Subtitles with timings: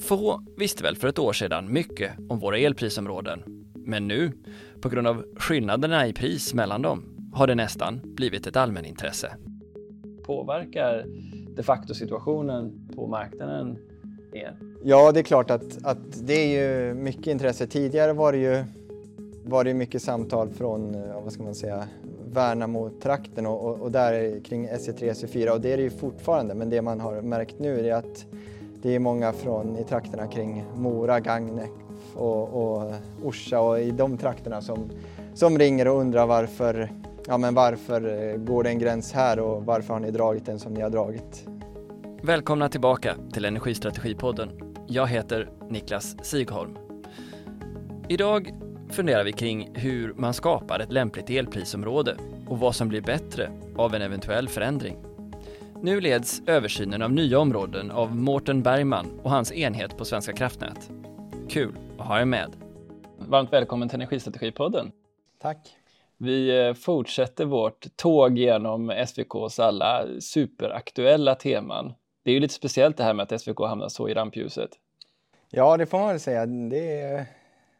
[0.00, 3.42] Få visste väl för ett år sedan mycket om våra elprisområden.
[3.74, 4.32] Men nu,
[4.80, 9.36] på grund av skillnaderna i pris mellan dem, har det nästan blivit ett allmänintresse.
[10.22, 11.04] Påverkar
[11.56, 13.78] de facto situationen på marknaden
[14.32, 14.56] er?
[14.84, 17.66] Ja, det är klart att, att det är ju mycket intresse.
[17.66, 18.64] Tidigare var det ju
[19.44, 21.88] var det mycket samtal från, vad ska man säga,
[22.32, 26.70] Värnamo-trakten och, och, och, där kring SE3, SE4 och det är det ju fortfarande men
[26.70, 28.26] det man har märkt nu är att
[28.82, 31.70] det är många från i trakterna kring Mora, Gagnef
[32.14, 32.92] och, och
[33.24, 34.90] Orsa och i de trakterna som,
[35.34, 36.92] som ringer och undrar varför,
[37.26, 40.74] ja, men varför går det en gräns här och varför har ni dragit den som
[40.74, 41.46] ni har dragit?
[42.22, 44.50] Välkomna tillbaka till Energistrategipodden.
[44.86, 46.78] Jag heter Niklas Sigholm.
[48.08, 48.54] Idag
[48.90, 52.16] funderar vi kring hur man skapar ett lämpligt elprisområde
[52.48, 55.05] och vad som blir bättre av en eventuell förändring.
[55.86, 60.90] Nu leds översynen av nya områden av Mårten Bergman och hans enhet på Svenska kraftnät.
[61.48, 62.56] Kul att ha er med.
[63.18, 64.92] Varmt välkommen till Energistrategipodden.
[65.38, 65.76] Tack.
[66.16, 71.92] Vi eh, fortsätter vårt tåg genom SVKs alla superaktuella teman.
[72.22, 74.70] Det är ju lite speciellt det här med att SVK hamnar så i rampljuset.
[75.50, 76.46] Ja, det får man väl säga.
[76.46, 77.26] Det är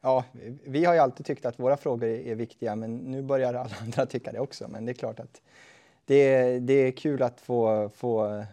[0.01, 0.25] ja,
[0.67, 4.07] vi har ju alltid tyckt att våra frågor är viktiga, men nu börjar alla andra
[4.07, 4.69] tycka det också.
[4.69, 5.41] Men det är klart att
[6.07, 8.45] det är, det är kul att få, få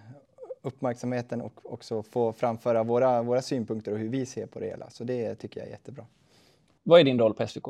[0.61, 4.89] uppmärksamheten och också få framföra våra, våra synpunkter och hur vi ser på det hela.
[4.89, 6.05] Så det tycker jag är jättebra.
[6.83, 7.65] Vad är din roll på SVK?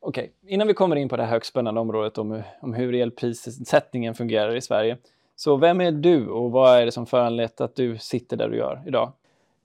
[0.00, 0.52] Okej, okay.
[0.52, 4.56] innan vi kommer in på det här högst spännande området om, om hur elprissättningen fungerar
[4.56, 4.98] i Sverige.
[5.36, 8.56] Så vem är du och vad är det som föranlett att du sitter där du
[8.56, 9.12] gör idag?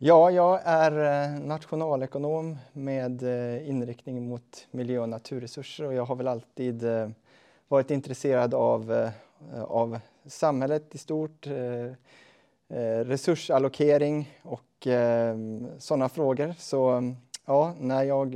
[0.04, 6.16] Ja, jag är eh, nationalekonom med eh, inriktning mot miljö och naturresurser och jag har
[6.16, 7.10] väl alltid eh,
[7.68, 9.10] varit intresserad av,
[9.68, 11.48] av samhället i stort,
[13.06, 14.88] resursallokering och
[15.78, 16.56] sådana frågor.
[16.58, 17.14] Så
[17.46, 18.36] ja, när jag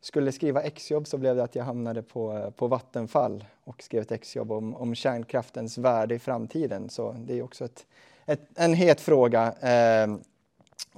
[0.00, 4.12] skulle skriva exjobb så blev det att jag hamnade på, på Vattenfall och skrev ett
[4.12, 6.88] exjobb om, om kärnkraftens värde i framtiden.
[6.88, 7.86] Så det är också ett,
[8.26, 9.54] ett en het fråga.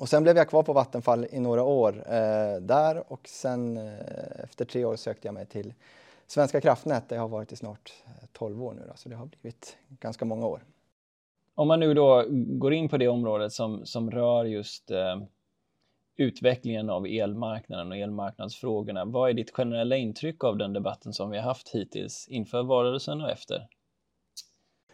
[0.01, 4.45] Och sen blev jag kvar på Vattenfall i några år eh, där och sen eh,
[4.45, 5.75] efter tre år sökte jag mig till
[6.27, 7.93] Svenska kraftnät där jag har varit i snart
[8.33, 8.83] 12 eh, år nu.
[8.89, 10.65] Då, så det har blivit ganska många år.
[11.55, 15.17] Om man nu då går in på det området som, som rör just eh
[16.17, 19.05] utvecklingen av elmarknaden och elmarknadsfrågorna.
[19.05, 23.21] Vad är ditt generella intryck av den debatten som vi har haft hittills inför valrörelsen
[23.21, 23.69] och efter?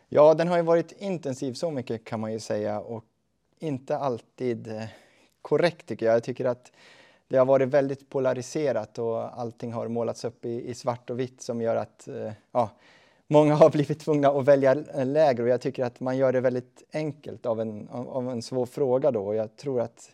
[0.08, 3.04] Ja, den har ju varit intensiv så mycket kan man ju säga och
[3.58, 4.84] inte alltid eh,
[5.42, 6.14] korrekt tycker jag.
[6.14, 6.72] Jag tycker att
[7.28, 11.42] det har varit väldigt polariserat och allting har målats upp i, i svart och vitt
[11.42, 12.70] som gör att eh, ja,
[13.26, 16.40] många har blivit tvungna att välja eh, läger och jag tycker att man gör det
[16.40, 20.10] väldigt enkelt av en, av en svår fråga då och jag tror att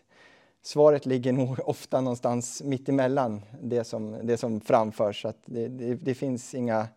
[0.61, 5.21] svaret ligger nog ofta någonstans mitt emellan det som, det som framförs.
[5.21, 6.87] Så det, det, det, finns inga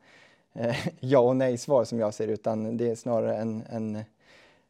[0.53, 4.05] eh, ja och nej-svar som jag ser utan det är snarare en, en,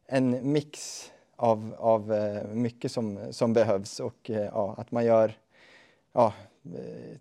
[0.06, 1.04] en mix
[1.36, 5.38] av, av eh, mycket som, som behövs och eh, ja, att man gör,
[6.12, 7.18] ja, eh,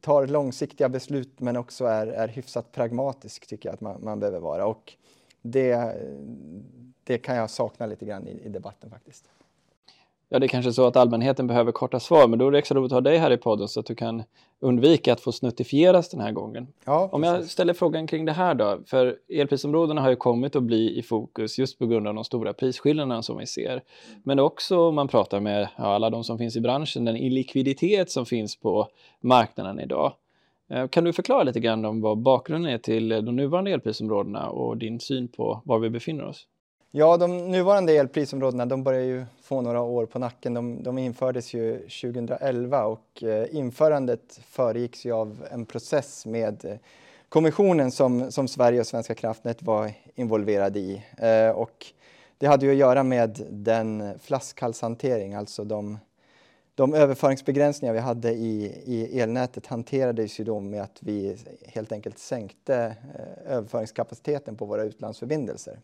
[0.00, 4.40] tar långsiktiga beslut men också är, är hyfsat pragmatisk tycker jag att man, man behöver
[4.40, 4.66] vara.
[4.66, 4.92] Och
[5.42, 5.96] det,
[7.04, 9.28] det kan jag sakna lite grann i, i debatten faktiskt.
[10.32, 12.78] Ja, det är kanske så att allmänheten behöver korta svar, men då är det extra
[12.78, 14.22] roligt att ha dig här i podden så att du kan
[14.60, 16.66] undvika att få snuttifieras den här gången.
[16.84, 20.62] Ja, Om jag ställer frågan kring det här då, för elprisområdena har ju kommit att
[20.62, 23.82] bli i fokus just på grund av de stora prisskillnaderna som vi ser.
[24.22, 28.10] Men också om man pratar med ja, alla de som finns i branschen, den illikviditet
[28.10, 28.88] som finns på
[29.20, 30.12] marknaden idag.
[30.70, 34.76] Eh, kan du förklara lite grann om vad bakgrunden är till de nuvarande elprisområdena och
[34.76, 36.46] din syn på var vi befinner oss?
[36.94, 40.54] Ja, de nuvarande elprisområdena de börjar ju få några år på nacken.
[40.54, 46.76] De, de infördes ju 2011 och eh, införandet föregicks ju av en process med eh,
[47.28, 51.02] kommissionen som, som Sverige och Svenska kraftnät var involverade i.
[51.18, 51.86] Eh, och
[52.38, 55.98] det hade ju att göra med den flaskhalshantering, alltså de,
[56.74, 61.36] de överföringsbegränsningar vi hade i, i elnätet hanterades ju då med att vi
[61.66, 65.78] helt enkelt sänkte eh, överföringskapaciteten på våra utlandsförbindelser.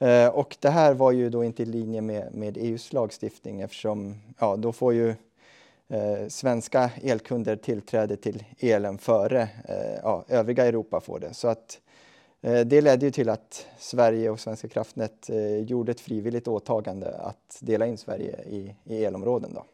[0.00, 4.14] Eh, och det här var ju då inte i linje med, med EUs lagstiftning eftersom
[4.38, 5.08] ja, då får ju
[5.88, 11.34] eh, svenska elkunder tillträde till elen före eh, ja, övriga Europa får det.
[11.34, 11.80] Så att
[12.40, 17.18] eh, det ledde ju till att Sverige och Svenska kraftnät eh, gjorde ett frivilligt åtagande
[17.18, 19.54] att dela in Sverige i, i elområden.
[19.54, 19.64] Då.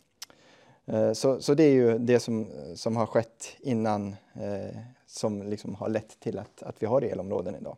[0.93, 4.76] Eh, så, så det är ju det som, som har skett innan eh,
[5.06, 7.76] som liksom har lett till att, att vi har elområden idag.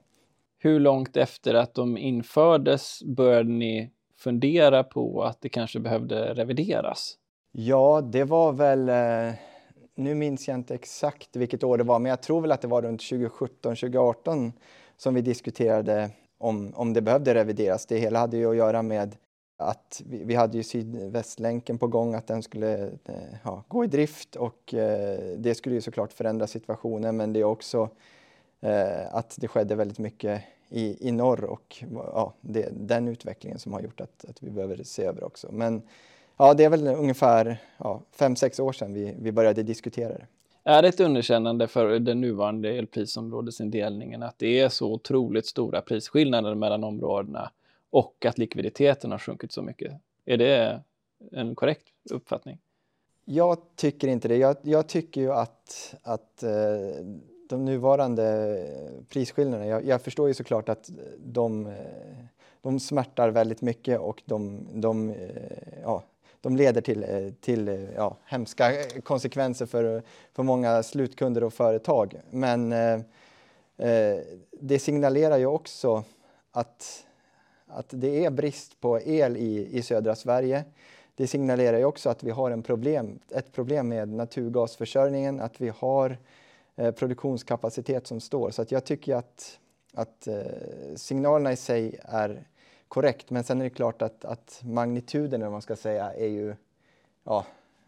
[0.58, 7.14] Hur långt efter att de infördes började ni fundera på att det kanske behövde revideras?
[7.52, 9.34] Ja, det var väl, eh,
[9.94, 12.68] nu minns jag inte exakt vilket år det var, men jag tror väl att det
[12.68, 14.52] var runt 2017, 2018
[14.96, 17.86] som vi diskuterade om, om det behövde revideras.
[17.86, 19.16] Det hela hade ju att göra med
[19.58, 23.14] att vi, vi hade ju Sydvästlänken på gång, att den skulle eh,
[23.44, 27.44] ja, gå i drift och eh, det skulle ju såklart förändra situationen, men det är
[27.44, 27.90] också
[29.10, 33.80] att det skedde väldigt mycket i, i norr och ja, det, den utvecklingen som har
[33.80, 35.48] gjort att, att vi behöver se över också.
[35.52, 35.82] Men
[36.36, 40.26] ja, det är väl ungefär ja, fem, sex år sedan vi, vi började diskutera det.
[40.64, 46.54] Är det ett underkännande för den nuvarande elprisområdesindelningen att det är så otroligt stora prisskillnader
[46.54, 47.50] mellan områdena
[47.90, 49.92] och att likviditeten har sjunkit så mycket?
[50.24, 50.82] Är det
[51.32, 52.58] en korrekt uppfattning?
[53.24, 54.36] Jag tycker inte det.
[54.36, 56.50] Jag, jag tycker ju att, att eh,
[57.48, 61.74] de nuvarande eh, prisskillnaderna, jag, jag, förstår ju såklart att de, eh,
[62.62, 65.16] de smärtar väldigt mycket och de, de, eh,
[65.82, 66.02] ja,
[66.40, 68.72] de leder till, till ja, hemska
[69.02, 70.02] konsekvenser för,
[70.32, 72.14] för många slutkunder och företag.
[72.30, 73.00] Men eh,
[74.60, 76.04] det signalerar ju också
[76.50, 77.06] att,
[77.66, 80.64] att det är brist på el i, i södra Sverige.
[81.14, 85.72] Det signalerar ju också att vi har en problem, ett problem med naturgasförsörjningen, att vi
[85.78, 86.16] har eh,
[86.78, 88.50] Eh, produktionskapacitet som står.
[88.50, 89.58] Så att jag tycker att,
[89.94, 90.36] att eh,
[90.96, 92.44] signalerna i sig är
[92.88, 93.30] korrekt.
[93.30, 96.54] Men sen är det klart att, att magnituden, om man ska säga, är ju,
[97.24, 97.46] ja,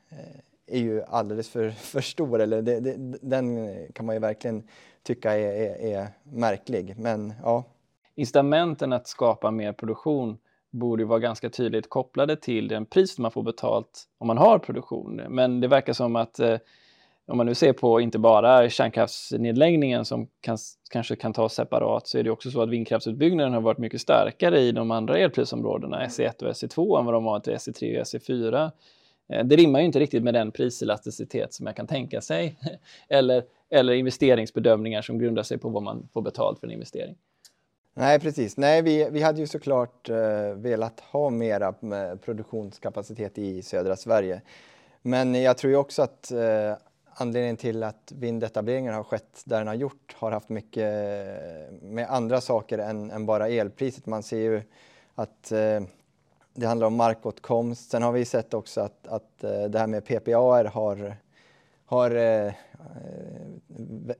[0.08, 2.40] eh, är ju alldeles för, för stor.
[2.40, 4.62] Eller det, det, den kan man ju verkligen
[5.02, 6.98] tycka är, är, är märklig.
[6.98, 7.64] Men ja.
[8.14, 10.38] Incitamenten att skapa mer produktion
[10.70, 15.16] borde vara ganska tydligt kopplade till den pris man får betalt om man har produktion.
[15.28, 16.58] Men det verkar som att eh,
[17.26, 20.58] om man nu ser på inte bara kärnkraftsnedläggningen som kan,
[20.90, 24.60] kanske kan tas separat så är det också så att vindkraftsutbyggnaden har varit mycket starkare
[24.60, 28.70] i de andra elprisområdena, SE1 och SE2 än vad de var till SE3 och SE4.
[29.32, 32.56] Eh, det rimmar ju inte riktigt med den priselasticitet som jag kan tänka sig
[33.08, 37.16] eller, eller investeringsbedömningar som grundar sig på vad man får betalt för en investering.
[37.94, 38.56] Nej, precis.
[38.56, 44.42] Nej, vi, vi hade ju såklart eh, velat ha mera eh, produktionskapacitet i södra Sverige.
[45.02, 46.74] Men jag tror ju också att eh,
[47.14, 52.06] anledningen till att vindetableringen har skett där den har gjort har haft mycket eh, med
[52.10, 54.06] andra saker än, än bara elpriset.
[54.06, 54.62] Man ser ju
[55.14, 55.80] att eh,
[56.54, 57.90] det handlar om markåtkomst.
[57.90, 61.16] Sen har vi sett också att, att eh, det här med PPA har,
[61.84, 62.52] har eh,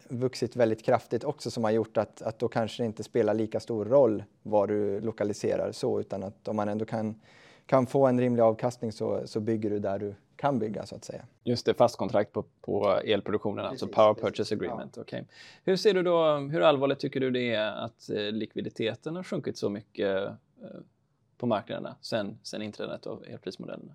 [0.09, 3.61] vuxit väldigt kraftigt också som har gjort att, att då kanske det inte spelar lika
[3.61, 7.21] stor roll var du lokaliserar så utan att om man ändå kan,
[7.67, 11.05] kan få en rimlig avkastning så, så bygger du där du kan bygga så att
[11.05, 11.23] säga.
[11.45, 14.97] Just det, fast kontrakt på, på elproduktionen, alltså precis, alltså Power Purchase Agreement.
[14.97, 15.03] Ja.
[15.03, 15.23] Okay.
[15.65, 19.59] Hur ser du då, hur allvarligt tycker du det är att eh, likviditeten har sjunkit
[19.59, 20.33] så mycket eh,
[21.39, 23.95] på marknaderna sen, sen inträdet av elprismodellerna?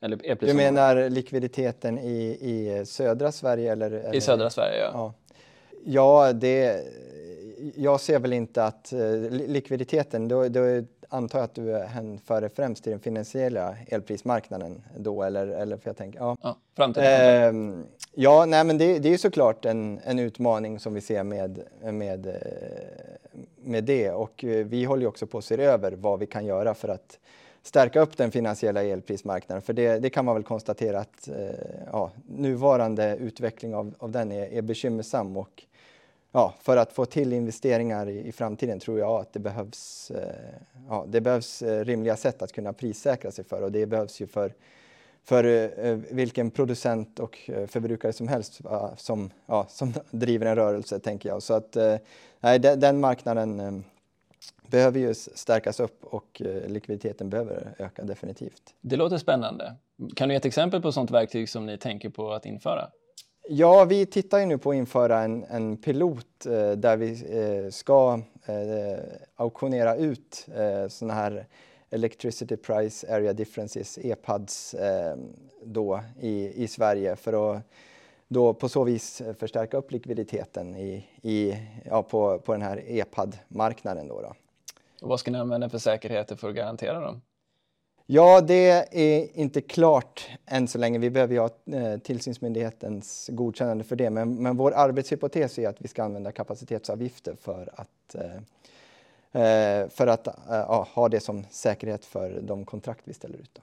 [0.00, 3.72] Eller elpris du menar likviditeten i, i södra Sverige?
[3.72, 4.14] Eller, eller?
[4.14, 4.90] I södra Sverige, ja.
[4.92, 5.14] Ja,
[5.84, 6.84] ja det,
[7.76, 10.60] jag ser väl inte att eh, likviditeten, då, då
[11.08, 15.88] antar jag att du hänför dig främst till den finansiella elprismarknaden då, eller, eller för
[15.88, 16.36] jag tänker, ja.
[16.42, 17.78] Ja, framtiden.
[17.78, 17.84] Eh,
[18.14, 22.36] ja, nej men det, det är såklart en, en utmaning som vi ser med, med,
[23.56, 26.46] med det och eh, vi håller ju också på att se över vad vi kan
[26.46, 27.18] göra för att
[27.62, 29.62] stärka upp den finansiella elprismarknaden.
[29.62, 31.34] För det, det kan man väl konstatera att eh,
[31.92, 35.62] ja, nuvarande utveckling av, av den är, är bekymmersam och
[36.34, 40.54] ja, för att få till investeringar i, i framtiden tror jag att det behövs, eh,
[40.88, 44.26] ja, det behövs eh, rimliga sätt att kunna prissäkra sig för och det behövs ju
[44.26, 44.52] för,
[45.24, 48.60] för eh, eh vilken producent och eh, förbrukare som helst
[48.96, 51.42] som, ja, som driver en rörelse, tänker jag.
[51.42, 51.96] Så att eh,
[52.40, 53.72] nej, den, den marknaden eh,
[54.66, 58.74] behöver ju stärkas upp och likviditeten behöver öka definitivt.
[58.80, 59.74] Det låter spännande.
[60.16, 62.90] Kan du ge ett exempel på sådant verktyg som ni tänker på att införa?
[63.48, 67.70] Ja, vi tittar ju nu på att införa en, en pilot eh, där vi eh,
[67.70, 69.04] ska eh,
[69.36, 71.46] auktionera ut eh, sådana här
[71.90, 75.16] Electricity Price Area Differences, EPADs, eh,
[75.64, 77.62] då i, i Sverige för att
[78.28, 84.08] då på så vis förstärka upp likviditeten i, i, ja, på, på den här EPAD-marknaden.
[84.08, 84.34] Då, då.
[85.02, 87.20] Och vad ska ni använda för säkerheter för att garantera dem?
[88.06, 90.98] Ja, det är inte klart än så länge.
[90.98, 94.10] Vi behöver ju ha eh, tillsynsmyndighetens godkännande för det.
[94.10, 100.06] Men, men vår arbetshypotes är att vi ska använda kapacitetsavgifter för att, eh, eh för
[100.06, 103.60] att eh, ha det som säkerhet för de kontrakt vi ställer ut.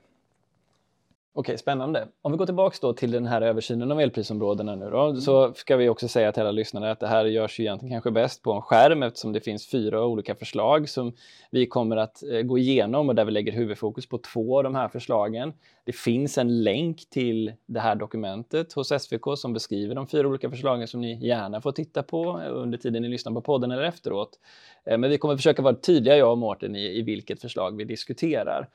[1.34, 2.08] Okej, spännande.
[2.22, 5.22] Om vi går tillbaks då till den här översynen av elprisområdena nu då, mm.
[5.22, 8.12] så ska vi också säga till alla lyssnare att det här görs ju egentligen kanske
[8.12, 11.14] bäst på en skärm eftersom det finns fyra olika förslag som
[11.52, 14.76] vi kommer att eh, gå igenom och där vi lägger huvudfokus på två av de
[14.76, 15.54] här förslagen.
[15.86, 20.50] Det finns en länk till det här dokumentet hos SVK som beskriver de fyra olika
[20.50, 24.40] förslagen som ni gärna får titta på under tiden ni lyssnar på podden eller efteråt.
[24.86, 27.84] Eh, men vi kommer försöka vara tydliga, jag och Mårten, i, i vilket förslag vi
[27.84, 28.70] diskuterar.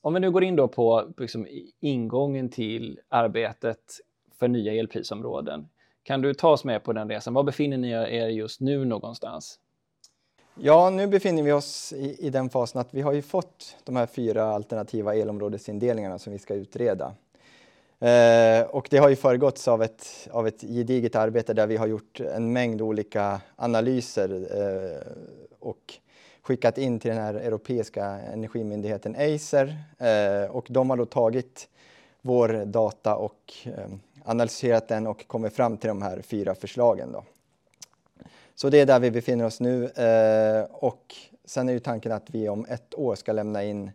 [0.00, 1.46] Om vi nu går in då på liksom,
[1.80, 4.00] ingången till arbetet
[4.38, 5.68] för nya elprisområden.
[6.02, 7.34] Kan du ta oss med på den resan?
[7.34, 9.58] Var befinner ni er just nu någonstans?
[10.54, 13.96] Ja, nu befinner vi oss i, i, den fasen att vi har ju fått de
[13.96, 17.14] här fyra alternativa elområdesindelningarna som vi ska utreda.
[17.98, 21.86] Eh, och det har ju föregåtts av ett, av ett gediget arbete där vi har
[21.86, 25.12] gjort en mängd olika analyser eh,
[25.60, 25.94] och
[26.46, 31.68] skickat in till den här europeiska energimyndigheten Acer eh, och de har då tagit
[32.22, 33.88] vår data och eh,
[34.24, 37.12] analyserat den och kommit fram till de här fyra förslagen.
[37.12, 37.24] Då.
[38.54, 42.30] Så det är där vi befinner oss nu eh, och sen är ju tanken att
[42.30, 43.90] vi om ett år ska lämna in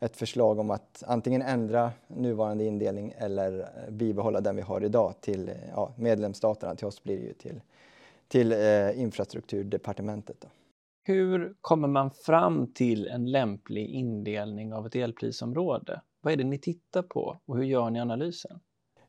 [0.00, 5.50] ett förslag om att antingen ändra nuvarande indelning eller bibehålla den vi har idag till
[5.74, 6.74] ja, medlemsstaterna.
[6.74, 7.60] Till oss blir det ju till,
[8.28, 10.36] till eh, infrastrukturdepartementet.
[10.40, 10.48] Då.
[11.04, 16.00] Hur kommer man fram till en lämplig indelning av ett elprisområde?
[16.20, 18.60] Vad är det ni tittar på och hur gör ni analysen?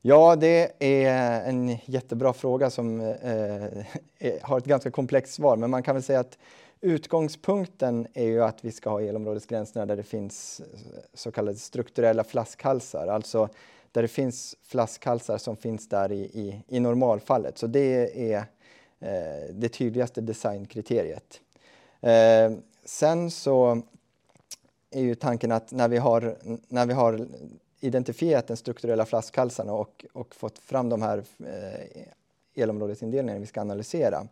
[0.01, 5.83] Ja, det är en jättebra fråga som eh, har ett ganska komplext svar, men man
[5.83, 6.37] kan väl säga att
[6.81, 10.61] utgångspunkten är ju att vi ska ha elområdesgränserna där det finns
[11.13, 13.49] så kallade strukturella flaskhalsar, alltså
[13.91, 17.57] där det finns flaskhalsar som finns där i, i, i normalfallet.
[17.57, 18.37] Så det är
[18.99, 21.39] eh, det tydligaste designkriteriet.
[22.03, 22.51] Eh,
[22.85, 23.81] sen så
[24.91, 27.27] är ju tanken att när vi har, när vi har
[27.79, 32.03] identifierat den strukturella flaskhalsarna och, och fått fram de här eh,
[32.55, 34.27] elområdesindelningarna vi ska analysera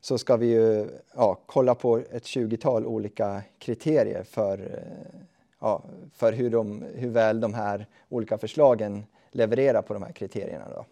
[0.00, 5.20] så ska vi ju ja, kolla på ett 20-tal olika kriterier för, eh,
[5.60, 5.82] ja,
[6.14, 10.68] för hur, de, hur väl de här olika förslagen levererar på de här kriterierna.
[10.68, 10.84] Då.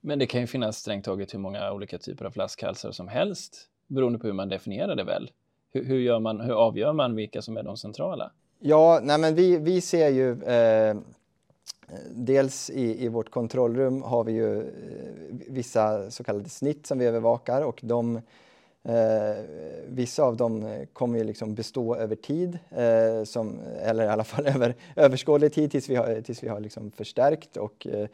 [0.00, 3.70] Men det kan ju finnas strängt taget hur många olika typer av flaskhalsar som helst
[3.94, 5.30] beroende på hur man definierar det väl?
[5.72, 8.30] Hur, hur, gör man, hur avgör man vilka som är de centrala?
[8.58, 10.96] Ja, nej men vi, vi ser ju eh,
[12.10, 14.66] Dels i, i vårt kontrollrum har vi ju eh,
[15.48, 18.16] vissa så kallade snitt som vi övervakar och de,
[18.82, 19.44] eh,
[19.86, 24.46] vissa av dem kommer ju liksom bestå över tid, eh, som, eller i alla fall
[24.54, 28.08] över överskådlig tid tills vi har, tills vi har liksom förstärkt och eh,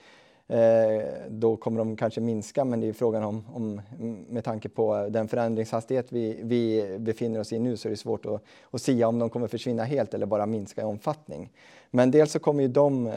[0.50, 3.80] Eh, då kommer de kanske minska, men det är frågan om, om
[4.28, 8.26] med tanke på den förändringshastighet vi, vi befinner oss i nu så är det svårt
[8.26, 11.52] att, att sia om de kommer försvinna helt eller bara minska i omfattning.
[11.90, 13.12] Men dels så kommer ju de eh,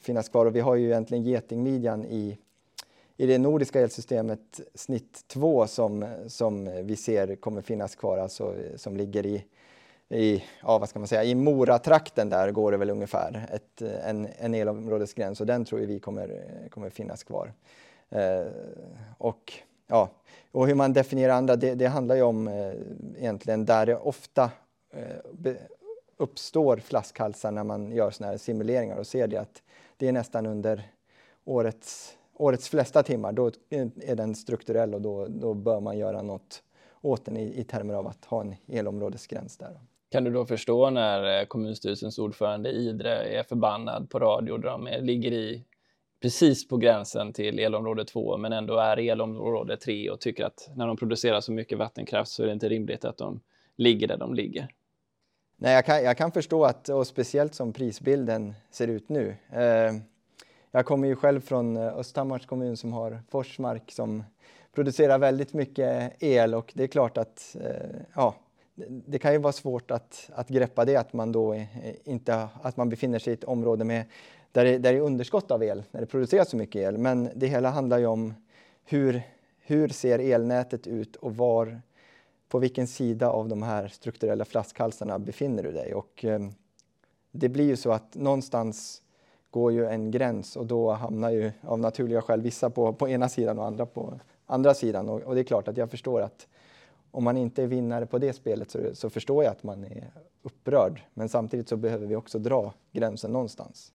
[0.00, 2.38] finnas kvar och vi har ju egentligen getingmidjan i,
[3.16, 8.96] i det nordiska elsystemet snitt 2 som, som vi ser kommer finnas kvar, alltså som
[8.96, 9.44] ligger i
[10.08, 14.08] i, ja, vad ska man säga, i Moratrakten där går det väl ungefär ett, eh,
[14.08, 17.52] en, en elområdesgräns och den tror vi kommer, eh, kommer finnas kvar.
[18.10, 18.46] Eh,
[19.18, 19.52] och,
[19.86, 20.10] ja,
[20.52, 22.72] och hur man definierar andra, det, det handlar ju om eh,
[23.16, 24.50] egentligen där det ofta
[24.90, 25.54] eh,
[26.16, 29.62] uppstår flaskhalsar när man gör såna här simuleringar och ser det att
[29.96, 30.90] det är nästan under
[31.44, 36.22] årets, årets flesta timmar, då eh, är den strukturell och då, då bör man göra
[36.22, 36.62] något
[37.00, 39.78] åt den i, i termer av att ha en elområdesgräns där.
[40.08, 44.86] Kan du då förstå när eh, kommunstyrelsens ordförande Idre är förbannad på radio där de
[44.86, 45.64] eh, ligger i
[46.22, 50.86] precis på gränsen till elområde 2 men ändå är elområde 3 och tycker att när
[50.86, 53.40] de producerar så mycket vattenkraft så är det inte rimligt att de
[53.76, 54.68] ligger där de ligger.
[55.56, 59.36] Nej, jag kan, jag kan förstå att, och speciellt som prisbilden ser ut nu.
[59.52, 59.92] Eh,
[60.70, 64.24] jag kommer ju själv från eh, Östhammars kommun som har Forsmark som
[64.74, 68.34] producerar väldigt mycket el och det är klart att eh, ja,
[68.86, 71.66] det kan ju vara svårt att, att greppa det, att man då eh,
[72.04, 74.04] inte att man befinner sig i ett område med,
[74.52, 76.98] där, det, där det är underskott av el, när det produceras så mycket el.
[76.98, 78.34] Men det hela handlar ju om
[78.84, 79.22] hur,
[79.58, 81.80] hur ser elnätet ut och var,
[82.48, 85.94] på vilken sida av de här strukturella flaskhalsarna befinner du dig?
[85.94, 86.40] Och, eh,
[87.32, 89.02] det blir ju så att någonstans
[89.50, 93.28] går ju en gräns och då hamnar ju av naturliga skäl vissa på, på ena
[93.28, 95.08] sidan och andra på andra sidan.
[95.08, 96.46] Och, och det är klart att jag förstår att
[97.16, 100.12] om man inte är vinnare på det spelet så, så förstår jag att man är
[100.42, 101.00] upprörd.
[101.14, 103.92] Men samtidigt så behöver vi också dra gränsen någonstans.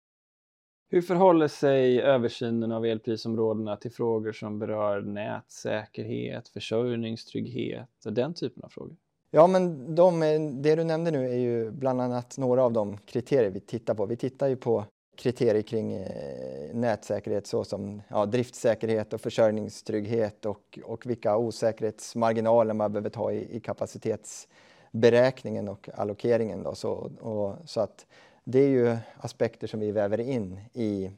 [0.90, 8.64] Hur förhåller sig översynen av elprisområdena till frågor som berör nätsäkerhet, försörjningstrygghet och den typen
[8.64, 8.96] av frågor?
[9.32, 10.20] Ja, men de,
[10.62, 14.06] det du nämnde nu är ju bland annat några av de kriterier vi tittar på.
[14.06, 14.86] Vi tittar ju på
[15.18, 23.10] kriterier kring eh, nätsäkerhet såsom ja, driftsäkerhet och försörjningstrygghet och, och vilka osäkerhetsmarginaler man behöver
[23.10, 26.64] ta i, i kapacitetsberäkningen och allokeringen.
[26.64, 28.06] Då, så, och, så att
[28.44, 31.12] det är ju aspekter som vi väver in i,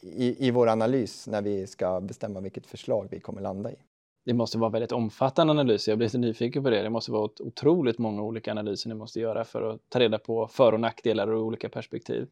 [0.00, 3.76] i, i vår analys när vi ska bestämma vilket förslag vi kommer landa i.
[4.24, 5.92] Det måste vara väldigt omfattande analyser.
[5.92, 6.82] Jag blir lite nyfiken på det.
[6.82, 10.46] Det måste vara otroligt många olika analyser ni måste göra för att ta reda på
[10.46, 12.28] för och nackdelar ur olika perspektiv.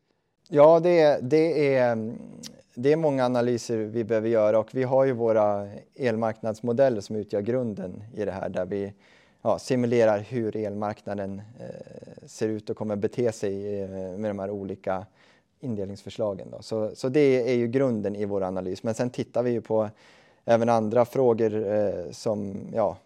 [0.53, 2.13] Ja, det, det, är,
[2.75, 7.41] det är många analyser vi behöver göra och vi har ju våra elmarknadsmodeller som utgör
[7.41, 8.93] grunden i det här där vi
[9.43, 14.51] ja, simulerar hur elmarknaden eh, ser ut och kommer bete sig eh, med de här
[14.51, 15.07] olika
[15.61, 16.51] indelningsförslagen.
[16.51, 16.63] Då.
[16.63, 18.83] Så, så det är ju grunden i vår analys.
[18.83, 19.91] Men sen tittar vi ju på
[20.45, 22.97] även andra frågor eh, som ja,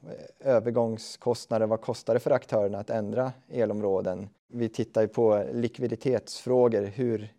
[0.40, 1.66] övergångskostnader.
[1.66, 4.28] Vad kostar det för aktörerna att ändra elområden?
[4.48, 6.82] Vi tittar ju på likviditetsfrågor.
[6.82, 7.32] Hur,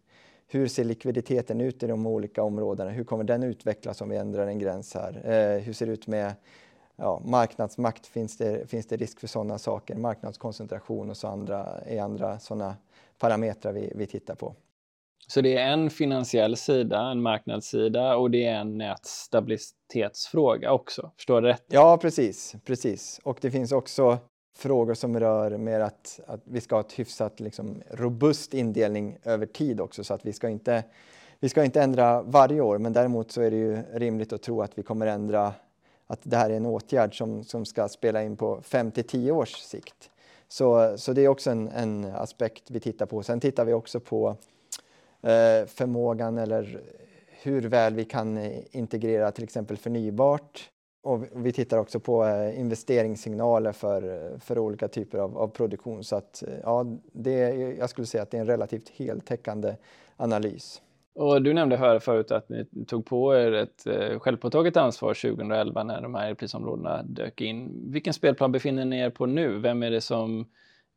[0.48, 2.90] hur ser likviditeten ut i de olika områdena?
[2.90, 5.22] Hur kommer den utvecklas om vi ändrar en gräns här?
[5.24, 6.34] Eh, hur ser det ut med
[6.96, 8.08] ja, marknadsmakt?
[8.08, 9.96] Finns det, finns det risk för sådana saker?
[9.96, 12.75] Marknadskoncentration och så andra, är andra sådana
[13.20, 14.56] parametrar vi, vi tittar på.
[15.27, 21.12] Så det är en finansiell sida, en marknadssida och det är en nätstabilitetsfråga också.
[21.15, 21.63] Förstår du rätt?
[21.67, 22.55] Ja, precis.
[22.65, 23.20] precis.
[23.24, 24.17] Och det finns också
[24.58, 29.46] frågor som rör mer att, att vi ska ha ett hyfsat liksom, robust indelning över
[29.46, 30.84] tid också så att vi ska inte
[31.39, 34.62] vi ska inte ändra varje år, men däremot så är det ju rimligt att tro
[34.62, 35.53] att vi kommer ändra
[36.08, 39.32] att det här är en åtgärd som, som ska spela in på 5 till 10
[39.32, 40.10] års sikt.
[40.48, 43.24] Så, så det är också en, en aspekt vi tittar på.
[43.24, 44.35] Sen tittar vi också på eh,
[45.25, 46.81] Eh, förmågan eller
[47.27, 50.70] hur väl vi kan eh, integrera till exempel förnybart.
[51.03, 56.03] Och vi tittar också på eh, investeringssignaler för, för olika typer av, av produktion.
[56.03, 57.38] Så att, ja, det,
[57.79, 59.75] jag skulle säga att det är en relativt heltäckande
[60.18, 60.81] analys.
[61.16, 65.83] Och du nämnde här förut att ni tog på er ett eh, självpåtaget ansvar 2011
[65.83, 67.92] när de här elprisområdena dök in.
[67.92, 69.59] Vilken spelplan befinner ni er på nu?
[69.59, 70.46] Vem är det som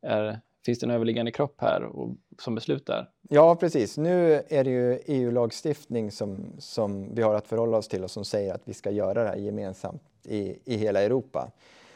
[0.02, 3.10] är, finns det en överliggande kropp här och, som beslutar?
[3.28, 3.98] Ja, precis.
[3.98, 8.24] Nu är det ju EU-lagstiftning som, som vi har att förhålla oss till och som
[8.24, 11.50] säger att vi ska göra det här gemensamt i, i hela Europa.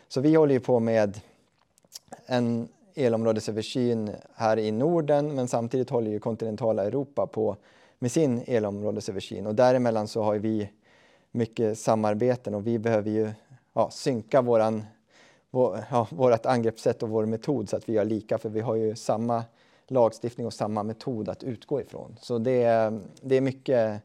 [0.09, 1.21] Så vi håller ju på med
[2.27, 7.57] en elområdesöversyn här i Norden men samtidigt håller ju kontinentala Europa på
[7.99, 10.71] med sin elområdesöversyn och däremellan så har vi
[11.31, 13.31] mycket samarbeten och vi behöver ju
[13.73, 14.85] ja, synka våran,
[15.53, 18.97] ja, vårat angreppssätt och vår metod så att vi gör lika för vi har ju
[18.97, 19.45] samma
[19.87, 22.17] lagstiftning och samma metod att utgå ifrån.
[22.21, 24.03] Så det är, det är mycket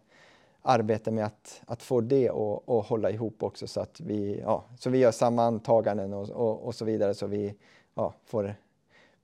[0.62, 4.90] arbete med att, att få det att hålla ihop också så att vi, ja, så
[4.90, 7.56] vi gör samma antaganden och, och, och så vidare så vi
[7.96, 8.56] ja, får,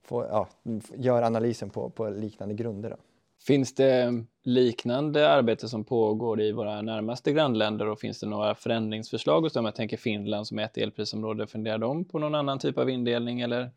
[0.02, 0.48] får, ja,
[0.94, 2.90] gör analysen på, på liknande grunder.
[2.90, 2.96] Då.
[3.46, 9.40] Finns det liknande arbete som pågår i våra närmaste grannländer och finns det några förändringsförslag
[9.40, 9.64] hos dem?
[9.64, 11.46] Jag tänker Finland som är ett elprisområde.
[11.46, 13.70] Funderar de på någon annan typ av indelning eller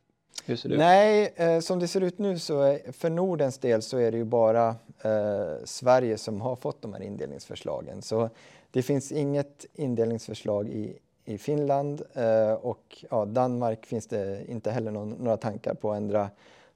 [0.46, 0.80] hur ser det ut?
[0.80, 4.18] Nej, eh, som det ser ut nu så är, för Nordens del så är det
[4.18, 4.68] ju bara
[5.02, 8.02] eh, Sverige som har fått de här indelningsförslagen.
[8.02, 8.30] Så
[8.72, 14.92] det finns inget indelningsförslag i, i Finland eh, och ja, Danmark finns det inte heller
[14.92, 16.30] någon, några tankar på att ändra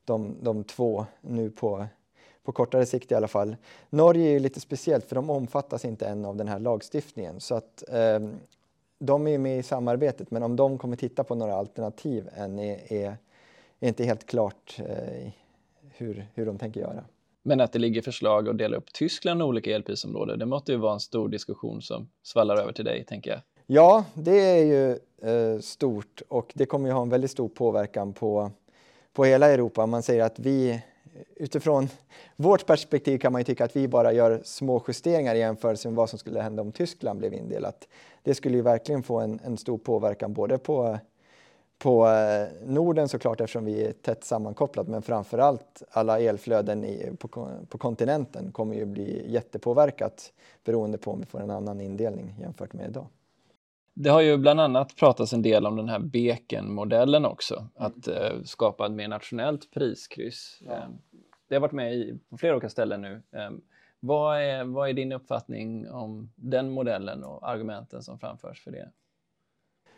[0.06, 1.88] de, de två nu på
[2.44, 3.56] på kortare sikt i alla fall.
[3.90, 7.84] Norge är lite speciellt för de omfattas inte än av den här lagstiftningen så att
[7.90, 8.20] eh,
[9.00, 12.94] de är med i samarbetet men om de kommer titta på några alternativ än är,
[12.94, 13.18] är,
[13.80, 15.32] är inte helt klart eh,
[15.90, 17.04] hur, hur de tänker göra.
[17.44, 20.78] Men att det ligger förslag att dela upp Tyskland i olika elprisområden, det måste ju
[20.78, 23.40] vara en stor diskussion som svallar över till dig, tänker jag.
[23.66, 24.92] Ja, det är ju
[25.30, 28.52] eh, stort och det kommer ju ha en väldigt stor påverkan på,
[29.14, 29.86] på hela Europa.
[29.86, 30.82] Man säger att vi
[31.36, 31.90] utifrån
[32.36, 35.96] vårt perspektiv kan man ju tycka att vi bara gör små justeringar i jämförelse med
[35.96, 37.88] vad som skulle hända om Tyskland blev indelat.
[38.24, 41.00] Det skulle ju verkligen få en, en stor påverkan både på,
[41.78, 47.12] på eh, Norden såklart eftersom vi är tätt sammankopplat men framför allt alla elflöden i,
[47.20, 52.36] på, på kontinenten kommer ju bli jättepåverkat beroende på om vi får en annan indelning
[52.40, 53.06] jämfört med idag.
[54.04, 57.70] Det har ju bland annat pratats en del om den här Beken-modellen också, mm.
[57.74, 60.62] att eh, skapa ett mer nationellt priskryss.
[60.66, 60.72] Ja.
[60.72, 60.90] Eh,
[61.50, 63.22] det har varit med i, på flera olika ställen nu.
[63.32, 63.52] Eh,
[64.00, 68.90] vad, är, vad är din uppfattning om den modellen och argumenten som framförs för det?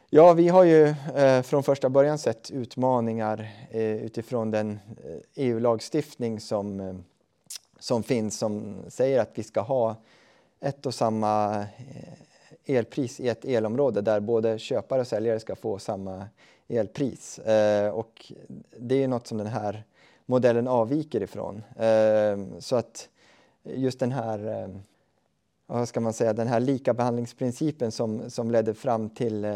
[0.10, 4.80] Ja, vi har ju eh, från första början sett utmaningar eh, utifrån den
[5.36, 7.04] EU-lagstiftning som,
[7.80, 9.96] som finns som säger att vi ska ha
[10.64, 11.66] ett och samma
[12.66, 16.28] elpris i ett elområde där både köpare och säljare ska få samma
[16.68, 17.40] elpris.
[17.40, 18.32] Eh, och
[18.78, 19.84] det är något som den här
[20.26, 21.64] modellen avviker ifrån.
[21.78, 23.10] Eh, så att
[23.64, 24.68] just den här eh,
[25.66, 29.56] vad ska man säga, den här likabehandlingsprincipen som, som ledde fram till eh,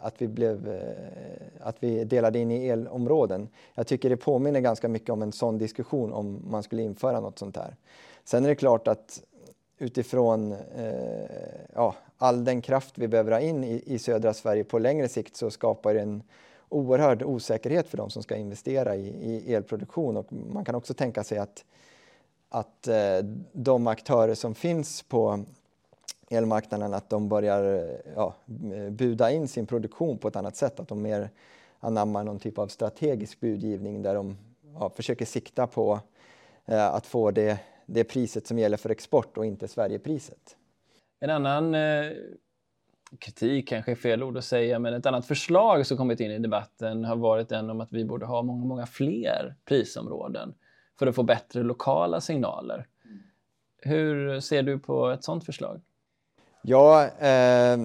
[0.00, 3.48] att, vi blev, eh, att vi delade in i elområden.
[3.74, 7.38] Jag tycker det påminner ganska mycket om en sån diskussion om man skulle införa något
[7.38, 7.76] sånt här.
[8.24, 9.22] Sen är det klart att
[9.78, 11.30] utifrån eh,
[11.74, 15.36] ja, all den kraft vi behöver ha in i, i södra Sverige på längre sikt
[15.36, 16.22] så skapar det en
[16.68, 21.24] oerhörd osäkerhet för de som ska investera i, i elproduktion och man kan också tänka
[21.24, 21.64] sig att
[22.48, 23.18] att eh,
[23.52, 25.44] de aktörer som finns på
[26.30, 28.34] elmarknaden att de börjar ja,
[28.90, 31.30] buda in sin produktion på ett annat sätt, att de mer
[31.80, 34.36] anammar någon typ av strategisk budgivning där de
[34.74, 36.00] ja, försöker sikta på
[36.66, 40.56] eh, att få det, det priset som gäller för export och inte Sverigepriset.
[41.20, 42.12] En annan eh,
[43.18, 46.38] kritik kanske är fel ord att säga, men ett annat förslag som kommit in i
[46.38, 50.54] debatten har varit den om att vi borde ha många, många fler prisområden
[50.98, 52.86] för att få bättre lokala signaler.
[53.82, 55.80] Hur ser du på ett sådant förslag?
[56.62, 57.78] Ja, eh,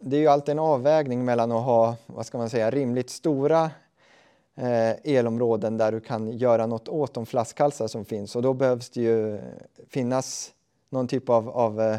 [0.00, 3.70] det är ju alltid en avvägning mellan att ha, vad ska man säga, rimligt stora
[4.54, 8.90] eh, elområden där du kan göra något åt de flaskhalsar som finns och då behövs
[8.90, 9.40] det ju
[9.88, 10.54] finnas
[10.90, 11.98] någon typ av, av eh,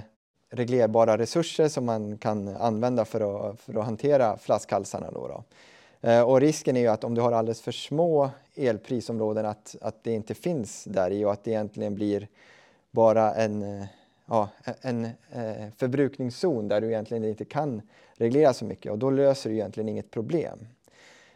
[0.49, 5.12] reglerbara resurser som man kan använda för att, för att hantera flaskhalsarna.
[5.12, 5.43] Då, då.
[6.10, 10.04] Eh, och risken är ju att om du har alldeles för små elprisområden att, att
[10.04, 12.28] det inte finns där i och att det egentligen blir
[12.91, 13.86] bara en, eh,
[14.25, 14.49] ja,
[14.82, 17.82] en eh, förbrukningszon där du egentligen inte kan
[18.13, 20.60] reglera så mycket och då löser du egentligen inget problem.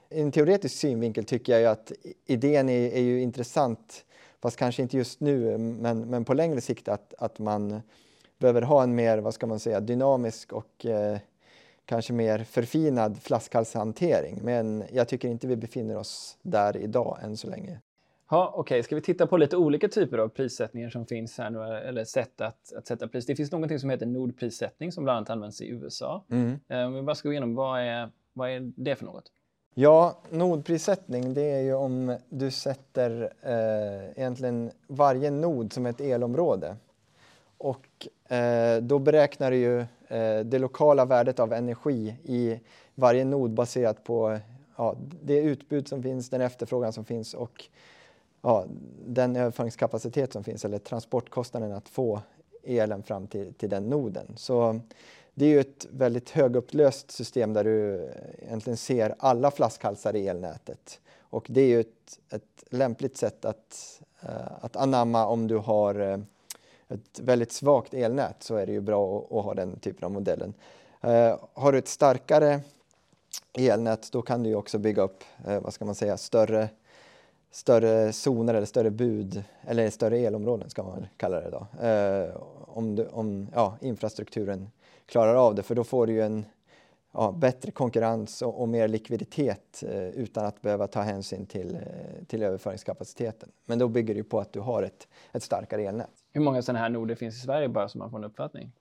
[0.09, 1.91] I en teoretisk synvinkel tycker jag ju att
[2.25, 4.05] idén är, är ju intressant
[4.43, 7.81] fast kanske inte just nu men, men på längre sikt att, att man
[8.37, 11.17] behöver ha en mer, vad ska man säga, dynamisk och eh,
[11.85, 14.39] kanske mer förfinad flaskhalshantering.
[14.43, 17.79] Men jag tycker inte vi befinner oss där idag än så länge.
[18.29, 18.83] Ja, Okej, okay.
[18.83, 22.41] ska vi titta på lite olika typer av prissättningar som finns här nu, eller sätt
[22.41, 23.25] att, att sätta pris.
[23.25, 26.25] Det finns någonting som heter nordprissättning som bland annat används i USA.
[26.29, 26.59] Mm.
[26.67, 29.31] Eh, om vi bara ska gå igenom, vad är, vad är det för något?
[29.75, 36.75] Ja, nodprissättning det är ju om du sätter eh, egentligen varje nod som ett elområde.
[37.57, 42.59] Och eh, då beräknar du ju eh, det lokala värdet av energi i
[42.95, 44.39] varje nod baserat på
[44.75, 47.65] ja, det utbud som finns, den efterfrågan som finns och
[48.41, 48.65] ja,
[49.05, 52.21] den överföringskapacitet som finns eller transportkostnaden att få
[52.63, 54.27] elen fram till, till den noden.
[54.35, 54.79] Så
[55.33, 58.09] det är ju ett väldigt högupplöst system där du
[58.41, 60.99] egentligen ser alla flaskhalsar i elnätet.
[61.19, 66.01] Och det är ju ett, ett lämpligt sätt att, uh, att anamma om du har
[66.01, 66.17] uh,
[66.87, 70.11] ett väldigt svagt elnät så är det ju bra att, att ha den typen av
[70.11, 70.53] modellen.
[71.05, 72.59] Uh, har du ett starkare
[73.53, 76.69] elnät då kan du också bygga upp, uh, vad ska man säga, större,
[77.51, 81.87] större zoner eller större bud, eller större elområden ska man kalla det då.
[81.87, 84.69] Uh, om, du, om ja, infrastrukturen
[85.05, 86.45] klarar av det, för då får du ju en
[87.13, 92.25] ja, bättre konkurrens och, och mer likviditet eh, utan att behöva ta hänsyn till, eh,
[92.27, 93.49] till överföringskapaciteten.
[93.65, 96.09] Men då bygger det på att du har ett, ett starkare elnät.
[96.31, 98.71] Hur många sådana här noder finns i Sverige bara så man får en uppfattning?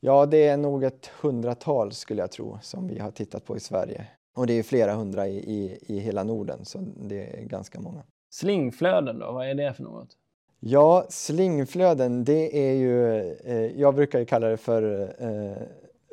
[0.00, 3.60] Ja, det är nog ett hundratal skulle jag tro som vi har tittat på i
[3.60, 4.06] Sverige.
[4.34, 8.02] Och det är flera hundra i, i, i hela Norden, så det är ganska många.
[8.30, 10.16] Slingflöden då, vad är det för något?
[10.60, 15.62] Ja, slingflöden, det är ju, eh, jag brukar ju kalla det för eh,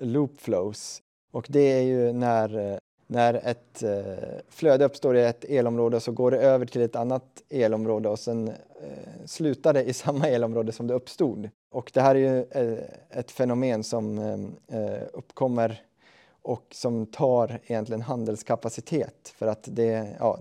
[0.06, 1.01] loop flows.
[1.32, 2.77] Och det är ju när, eh,
[3.08, 6.95] när ett eh, flöde uppstår i ett elområde och så går det över till ett
[6.95, 11.49] annat elområde och sen eh, slutar det i samma elområde som det uppstod.
[11.71, 12.79] Och det här är ju eh,
[13.10, 14.19] ett fenomen som
[14.67, 15.82] eh, uppkommer
[16.43, 19.34] och som tar egentligen handelskapacitet.
[19.36, 20.39] För att det, ja,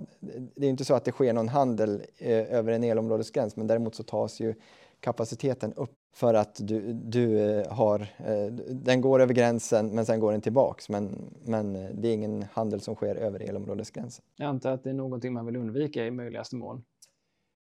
[0.55, 4.03] det är inte så att det sker någon handel över en elområdesgräns men däremot så
[4.03, 4.55] tas ju
[5.01, 10.21] kapaciteten upp för att du, du eh, har, eh, den går över gränsen men sen
[10.21, 10.89] går den tillbaks.
[10.89, 14.25] Men, men eh, det är ingen handel som sker över elområdesgränsen.
[14.37, 16.85] Jag antar att det är någonting man vill undvika i möjligaste mån.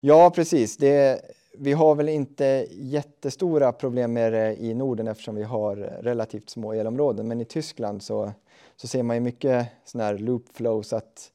[0.01, 0.77] Ja, precis.
[0.77, 1.21] Det,
[1.57, 6.73] vi har väl inte jättestora problem med det i Norden eftersom vi har relativt små
[6.73, 7.27] elområden.
[7.27, 8.31] Men i Tyskland så,
[8.75, 11.31] så ser man ju mycket sådana här loop flows att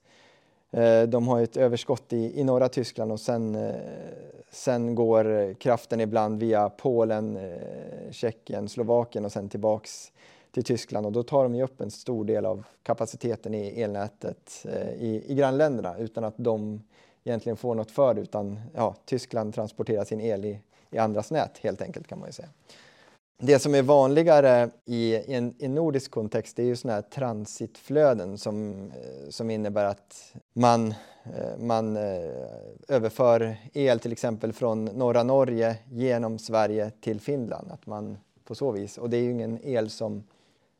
[0.75, 3.75] Eh, de har ett överskott i, i norra Tyskland och sen, eh,
[4.51, 10.13] sen går kraften ibland via Polen, eh, Tjeckien, Slovakien och sen tillbaks
[10.51, 14.67] till Tyskland och då tar de ju upp en stor del av kapaciteten i elnätet
[14.69, 16.83] eh, i, i grannländerna utan att de
[17.25, 20.61] egentligen får något för det utan ja, Tyskland transporterar sin el i,
[20.91, 22.49] i andras nät helt enkelt kan man ju säga.
[23.43, 28.39] Det som är vanligare i, i en i nordisk kontext är ju sådana här transitflöden
[28.39, 32.03] som, eh, som innebär att man, eh, man eh,
[32.89, 37.73] överför el till exempel från norra Norge genom Sverige till Finland.
[37.73, 38.99] Att man på så vis.
[38.99, 40.25] Och det är ju ingen el som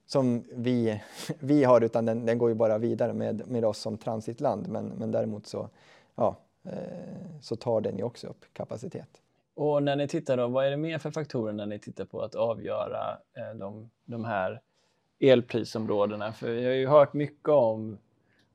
[0.07, 1.01] som vi,
[1.39, 4.69] vi har utan den, den går ju bara vidare med, med oss som transitland.
[4.69, 5.69] Men, men däremot så,
[6.15, 9.09] ja, eh, så tar den ju också upp kapacitet.
[9.55, 12.21] Och när ni tittar då, vad är det mer för faktorer när ni tittar på
[12.21, 14.61] att avgöra eh, de, de här
[15.21, 16.33] elprisområdena?
[16.33, 17.99] För jag har ju hört mycket om,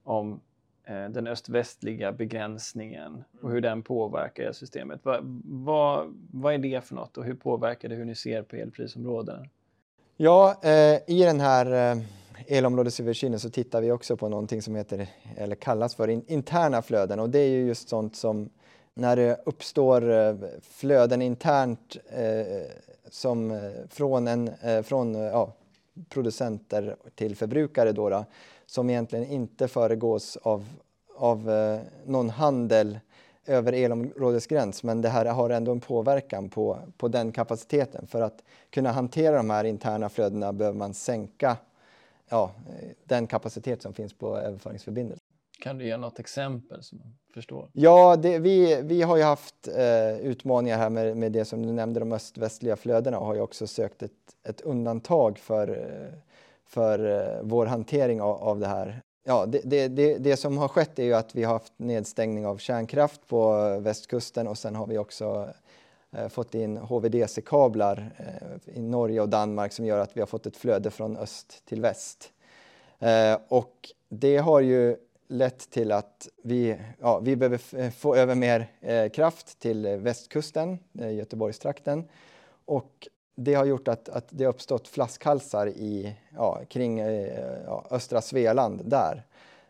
[0.03, 0.41] om
[0.83, 4.99] eh, den öst-västliga begränsningen och hur den påverkar systemet.
[5.03, 8.55] Vad, vad, vad är det för något och hur påverkar det hur ni ser på
[8.55, 9.45] elprisområdena?
[10.17, 12.03] Ja, eh, i den här eh,
[12.47, 17.19] elområdesöversynen så tittar vi också på någonting som heter, eller kallas för in, interna flöden
[17.19, 18.49] och det är ju just sånt som
[18.93, 22.71] när det uppstår eh, flöden internt eh,
[23.09, 25.53] som eh, från, en, eh, från eh, ja,
[26.09, 28.25] producenter till förbrukare då, då,
[28.65, 30.65] som egentligen inte föregås av,
[31.15, 31.51] av
[32.05, 32.99] någon handel
[33.45, 38.07] över elområdesgräns men det här har ändå en påverkan på, på den kapaciteten.
[38.07, 41.57] För att kunna hantera de här interna flödena behöver man sänka
[42.29, 42.51] ja,
[43.05, 45.23] den kapacitet som finns på överföringsförbindelsen.
[45.59, 47.69] Kan du ge något exempel som man förstår?
[47.73, 51.71] Ja, det, vi, vi har ju haft eh, utmaningar här med, med det som du
[51.71, 54.11] nämnde, de öst-västliga flödena och har ju också sökt ett,
[54.47, 55.87] ett undantag för,
[56.65, 60.67] för eh, vår hantering av, av det här ja, det, det, det, det, som har
[60.67, 64.87] skett är ju att vi har haft nedstängning av kärnkraft på västkusten och sen har
[64.87, 65.55] vi också eh,
[66.11, 70.45] Eh, fått in HVDC-kablar eh, i Norge och Danmark som gör att vi har fått
[70.45, 72.31] ett flöde från öst till väst.
[72.99, 78.67] Eh, och det har ju lett till att vi, ja, vi behöver få över mer
[79.09, 82.07] kraft till västkusten, Göteborgstrakten.
[82.65, 86.97] Och det har gjort att, att det har uppstått flaskhalsar i, ja, kring
[87.65, 89.23] ja, östra Svealand där.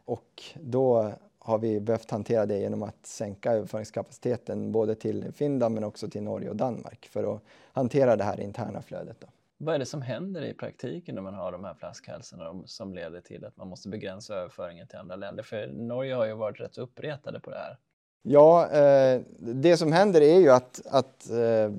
[0.05, 1.13] Och då
[1.49, 6.23] har vi behövt hantera det genom att sänka överföringskapaciteten både till Finland men också till
[6.23, 7.41] Norge och Danmark för att
[7.73, 9.17] hantera det här interna flödet.
[9.19, 9.27] Då.
[9.57, 13.21] Vad är det som händer i praktiken när man har de här flaskhalsarna som leder
[13.21, 15.43] till att man måste begränsa överföringen till andra länder?
[15.43, 17.77] För Norge har ju varit rätt uppretade på det här.
[18.21, 21.71] Ja, eh, det som händer är ju att, att eh,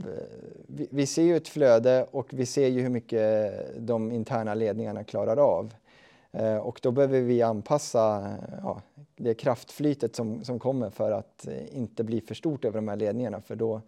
[0.67, 5.05] vi, vi, ser ju ett flöde och vi ser ju hur mycket de interna ledningarna
[5.05, 5.75] klarar av.
[6.33, 8.83] Eh, och då behöver vi anpassa eh, ja,
[9.17, 12.97] det kraftflytet som, som kommer för att eh, inte bli för stort över de här
[12.97, 13.81] ledningarna för då,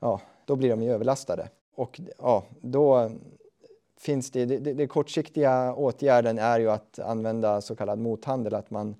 [0.00, 1.48] ja, då blir de ju överlastade.
[1.74, 3.10] Och ja, då
[3.96, 8.96] finns det, det, det kortsiktiga åtgärden är ju att använda så kallad mothandel, att man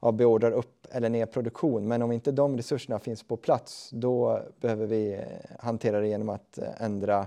[0.00, 1.88] ja, beordrar upp eller ner produktion.
[1.88, 5.24] Men om inte de resurserna finns på plats då behöver vi
[5.58, 7.26] hantera det genom att ändra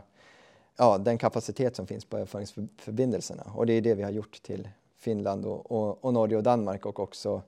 [0.78, 3.44] ja, den kapacitet som finns på överföringsförbindelserna.
[3.56, 4.68] Och det är det vi har gjort till
[5.00, 7.42] Finland och, och, och Norge och Danmark och också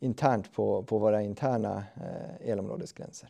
[0.00, 3.28] internt på, på våra interna eh, elområdesgränser.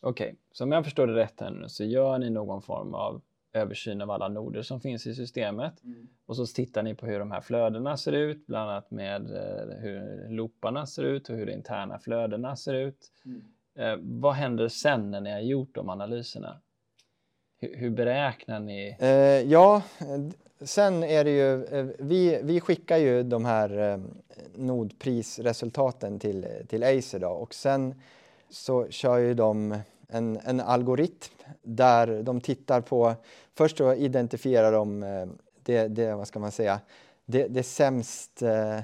[0.00, 0.36] Okej, okay.
[0.52, 4.02] så om jag förstår det rätt här nu så gör ni någon form av översyn
[4.02, 5.84] av alla noder som finns i systemet.
[5.84, 6.08] Mm.
[6.26, 9.76] Och så tittar ni på hur de här flödena ser ut, bland annat med eh,
[9.78, 13.12] hur looparna ser ut och hur de interna flödena ser ut.
[13.24, 13.42] Mm.
[13.74, 16.60] Eh, vad händer sen när ni har gjort de analyserna?
[17.62, 18.96] Hur, hur beräknar ni?
[18.98, 19.08] Eh,
[19.52, 19.82] ja,
[20.60, 24.00] sen är det ju, eh, vi, vi skickar ju de här eh,
[24.54, 27.94] nodprisresultaten till, till Acer då, och sen
[28.50, 33.14] så kör ju de en, en algoritm där de tittar på,
[33.54, 35.26] först så identifierar de eh,
[35.62, 36.80] det, det vad ska man säga,
[37.24, 38.82] det, det sämst, eh, eh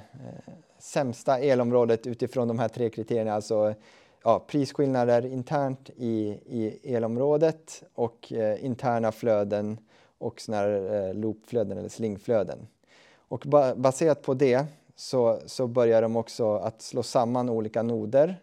[0.79, 3.75] sämsta elområdet utifrån de här tre kriterierna, alltså
[4.23, 9.79] ja, prisskillnader internt i, i elområdet och eh, interna flöden
[10.19, 12.69] och såna här eh, loopflöden eller slingflöden.
[13.17, 18.41] Och ba baserat på det så, så börjar de också att slå samman olika noder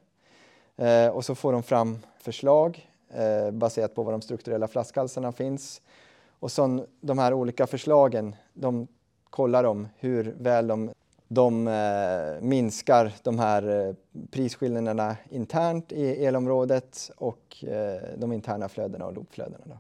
[0.78, 5.82] eh, och så får de fram förslag eh, baserat på var de strukturella flaskhalsarna finns.
[6.40, 8.88] Och så de här olika förslagen, de
[9.30, 10.92] kollar de hur väl de,
[11.28, 13.96] de eh, minskar de här eh,
[14.32, 19.64] prisskillnaderna internt i elområdet och eh, de interna flödena och loopflödena.
[19.66, 19.80] Då.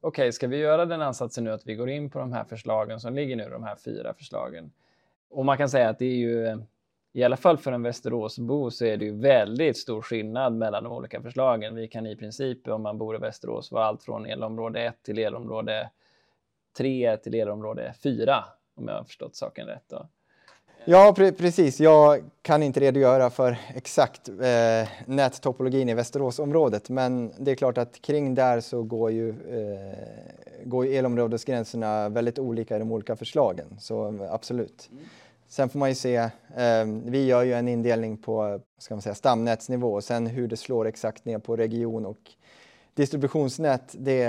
[0.00, 2.44] Okej, okay, ska vi göra den ansatsen nu att vi går in på de här
[2.44, 4.72] förslagen som ligger nu, de här fyra förslagen?
[5.30, 6.56] Och man kan säga att det är ju eh,
[7.12, 10.92] i alla fall för en Västeråsbo så är det ju väldigt stor skillnad mellan de
[10.92, 11.74] olika förslagen.
[11.74, 15.18] Vi kan i princip, om man bor i Västerås, vara allt från elområde 1 till
[15.18, 15.90] elområde
[16.78, 18.44] 3 till elområde 4,
[18.74, 19.84] om jag har förstått saken rätt.
[19.88, 20.08] Då.
[20.84, 21.80] Ja, pre precis.
[21.80, 28.02] Jag kan inte redogöra för exakt eh, nättopologin i Västeråsområdet, men det är klart att
[28.02, 33.66] kring där så går ju, eh, går ju elområdesgränserna väldigt olika i de olika förslagen,
[33.80, 34.88] så absolut.
[34.92, 35.04] Mm.
[35.48, 39.14] Sen får man ju se, eh, vi gör ju en indelning på ska man säga,
[39.14, 42.30] stamnätsnivå och sen hur det slår exakt ner på region och
[42.94, 44.22] distributionsnät, det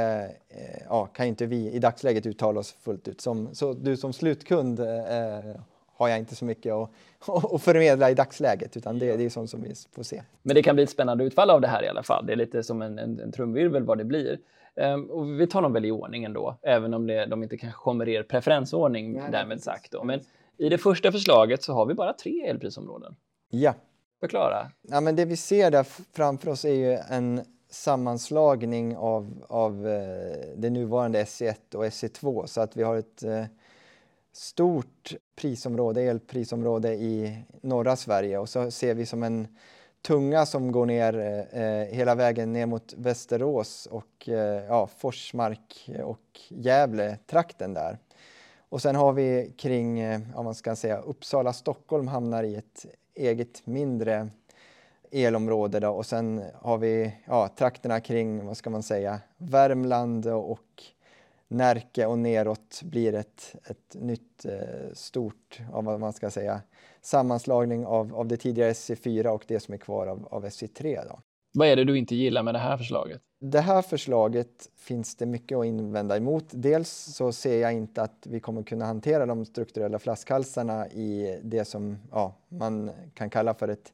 [0.50, 3.22] eh, ja, kan inte vi i dagsläget uttala oss fullt ut.
[3.22, 5.56] Som, så du som slutkund eh,
[5.94, 6.90] har jag inte så mycket att,
[7.54, 10.24] att förmedla i dagsläget, utan det, det är sånt som vi får se.
[10.42, 12.26] Men det kan bli ett spännande utfall av det här i alla fall.
[12.26, 14.40] Det är lite som en, en, en trumvirvel vad det blir.
[14.76, 17.78] Um, och vi tar dem väl i ordning ändå, även om det, de inte kanske
[17.78, 19.92] kommer i er preferensordning Nej, därmed sagt.
[19.92, 20.04] Då.
[20.04, 20.20] Men
[20.58, 23.16] i det första förslaget så har vi bara tre elprisområden.
[23.50, 23.74] Ja.
[24.20, 24.72] Förklara.
[24.82, 30.38] Ja, men det vi ser där framför oss är ju en sammanslagning av, av eh,
[30.56, 33.46] det nuvarande SE1 och SE2 så att vi har ett eh,
[34.34, 39.48] stort prisområde, elprisområde i norra Sverige och så ser vi som en
[40.02, 41.20] tunga som går ner
[41.52, 47.98] eh, hela vägen ner mot Västerås och eh, ja, Forsmark och Gävle-trakten där.
[48.70, 52.86] Och sen har vi kring, eh, om man ska säga, Uppsala, Stockholm hamnar i ett
[53.16, 54.30] eget mindre
[55.12, 55.90] elområde då.
[55.90, 60.84] och sen har vi ja, trakterna kring, vad ska man säga, Värmland och
[61.54, 66.62] Närke och neråt blir ett, ett nytt eh, stort, av vad man ska säga,
[67.02, 71.08] sammanslagning av, av det tidigare SC4 och det som är kvar av, av SC3.
[71.10, 71.20] Då.
[71.54, 73.22] Vad är det du inte gillar med det här förslaget?
[73.40, 76.46] Det här förslaget finns det mycket att invända emot.
[76.50, 81.66] Dels så ser jag inte att vi kommer kunna hantera de strukturella flaskhalsarna i det
[81.66, 83.94] som ja, man kan kalla för ett,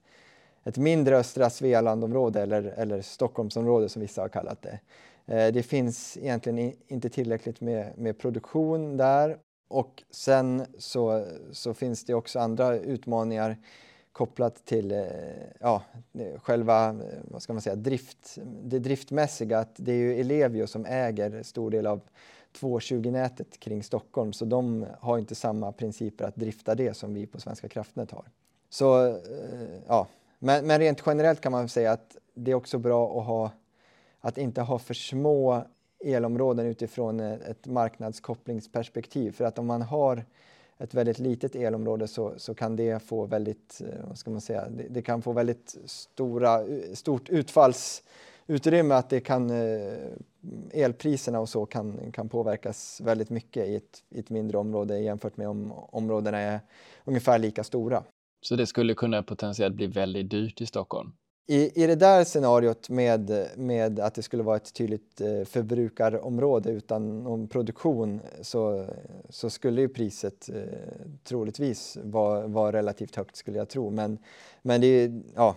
[0.64, 4.80] ett mindre östra Svealandområde eller, eller Stockholmsområde som vissa har kallat det.
[5.30, 9.38] Eh, det finns egentligen inte tillräckligt med, med produktion där
[9.68, 13.58] och sen så, så finns det också andra utmaningar
[14.12, 15.06] kopplat till eh,
[15.60, 15.84] ja,
[16.38, 19.60] själva eh, vad ska man säga, drift, det driftmässiga.
[19.60, 22.02] Att det är ju Ellevio som äger stor del av
[22.60, 27.40] 220-nätet kring Stockholm så de har inte samma principer att drifta det som vi på
[27.40, 28.26] Svenska kraftnät har.
[28.70, 29.20] Så,
[29.88, 30.08] ja.
[30.40, 33.52] men, men rent generellt kan man säga att det är också bra att ha
[34.22, 35.64] att inte ha för små
[36.06, 39.32] elområden utifrån ett marknadskopplingsperspektiv.
[39.32, 40.26] För att om man har
[40.80, 44.70] ett väldigt litet elområde så, så kan det få väldigt, eh, vad ska man säga,
[44.70, 49.98] det, det kan få väldigt stora, stort utfallsutrymme att det kan, eh,
[50.72, 55.38] elpriserna och så kan, kan påverkas väldigt mycket i ett, i ett mindre område jämfört
[55.38, 56.60] med om områdena är
[57.06, 58.04] ungefär lika stora.
[58.42, 61.12] Så det skulle kunna potentiellt bli väldigt dyrt i Stockholm?
[61.52, 66.72] I, I det där scenariot med, med att det skulle vara ett tydligt eh, förbrukarområde
[66.72, 68.86] utan någon produktion så,
[69.30, 70.64] så skulle ju priset eh,
[71.24, 73.90] troligtvis vara, vara relativt högt skulle jag tro.
[73.90, 74.18] Men,
[74.62, 75.56] men det, ja,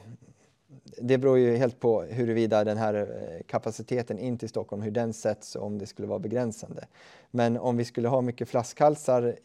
[0.98, 5.12] det beror ju helt på huruvida den här eh, kapaciteten in till Stockholm, hur den
[5.12, 6.86] sätts och om det skulle vara begränsande.
[7.30, 9.36] Men om vi skulle ha mycket flaskhalsar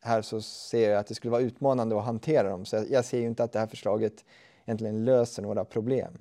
[0.00, 2.64] här så ser jag att det skulle vara utmanande att hantera dem.
[2.64, 4.24] Så jag, jag ser ju inte att det här förslaget
[4.66, 6.12] egentligen löser några problem.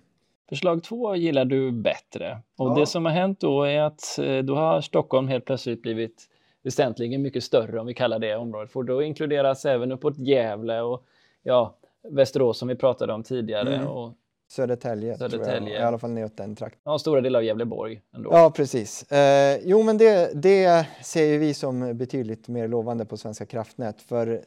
[0.50, 2.42] Förslag två gillar du bättre.
[2.58, 2.76] Och ja.
[2.76, 6.28] det som har hänt då är att eh, då har Stockholm helt plötsligt blivit
[6.64, 8.72] väsentligen mycket större om vi kallar det området.
[8.72, 11.06] Får då inkluderas även uppåt Gävle och
[11.44, 11.78] ja,
[12.10, 13.76] Västerås som vi pratade om tidigare.
[13.76, 13.88] Mm.
[13.88, 14.14] Och
[14.52, 15.74] Södertälje, Södertälje.
[15.74, 15.82] Jag.
[15.82, 16.82] i alla fall neråt den trakten.
[16.84, 18.30] Ja, stora delar av Gävleborg ändå.
[18.34, 19.12] Ja, precis.
[19.12, 24.42] Eh, jo, men det, det ser vi som betydligt mer lovande på Svenska kraftnät, för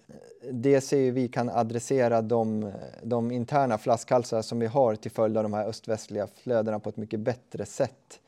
[0.51, 5.43] det ser vi kan adressera de, de interna flaskhalsar som vi har till följd av
[5.43, 8.21] de här öst-västliga flödena på ett mycket bättre sätt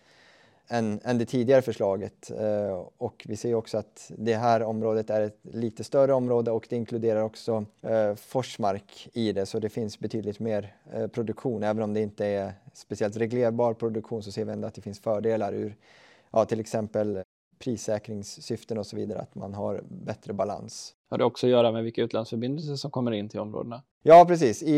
[0.68, 2.31] än, än det tidigare förslaget.
[2.31, 6.66] Eh, och vi ser också att det här området är ett lite större område och
[6.70, 11.62] det inkluderar också eh, Forsmark i det, så det finns betydligt mer eh, produktion.
[11.62, 15.00] Även om det inte är speciellt reglerbar produktion så ser vi ändå att det finns
[15.00, 15.76] fördelar ur
[16.31, 17.22] ja, till exempel
[17.59, 20.94] prissäkringssyften och så vidare, att man har bättre balans.
[21.10, 23.83] Har det också att göra med vilka utlandsförbindelser som kommer in till områdena?
[24.02, 24.62] Ja, precis.
[24.62, 24.75] I,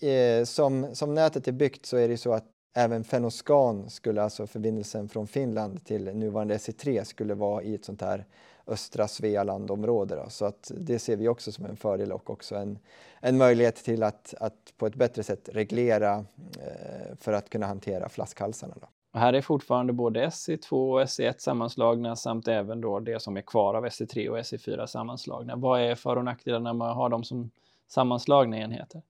[0.00, 2.44] i, som, som nätet är byggt så är det så att
[2.74, 8.00] Även Fennoskan skulle alltså förbindelsen från Finland till nuvarande SE3 skulle vara i ett sånt
[8.00, 8.24] här
[8.66, 10.16] östra Svealandområde.
[10.16, 10.30] Då.
[10.30, 12.78] Så att det ser vi också som en fördel och också en,
[13.20, 16.14] en möjlighet till att, att på ett bättre sätt reglera
[16.60, 18.74] eh, för att kunna hantera flaskhalsarna.
[18.80, 18.86] Då.
[19.12, 23.40] Och här är fortfarande både SE2 och SE1 sammanslagna samt även då det som är
[23.40, 25.56] kvar av SE3 och SE4 sammanslagna.
[25.56, 27.50] Vad är för och nackdelarna med att ha dem som
[27.88, 29.02] sammanslagna enheter?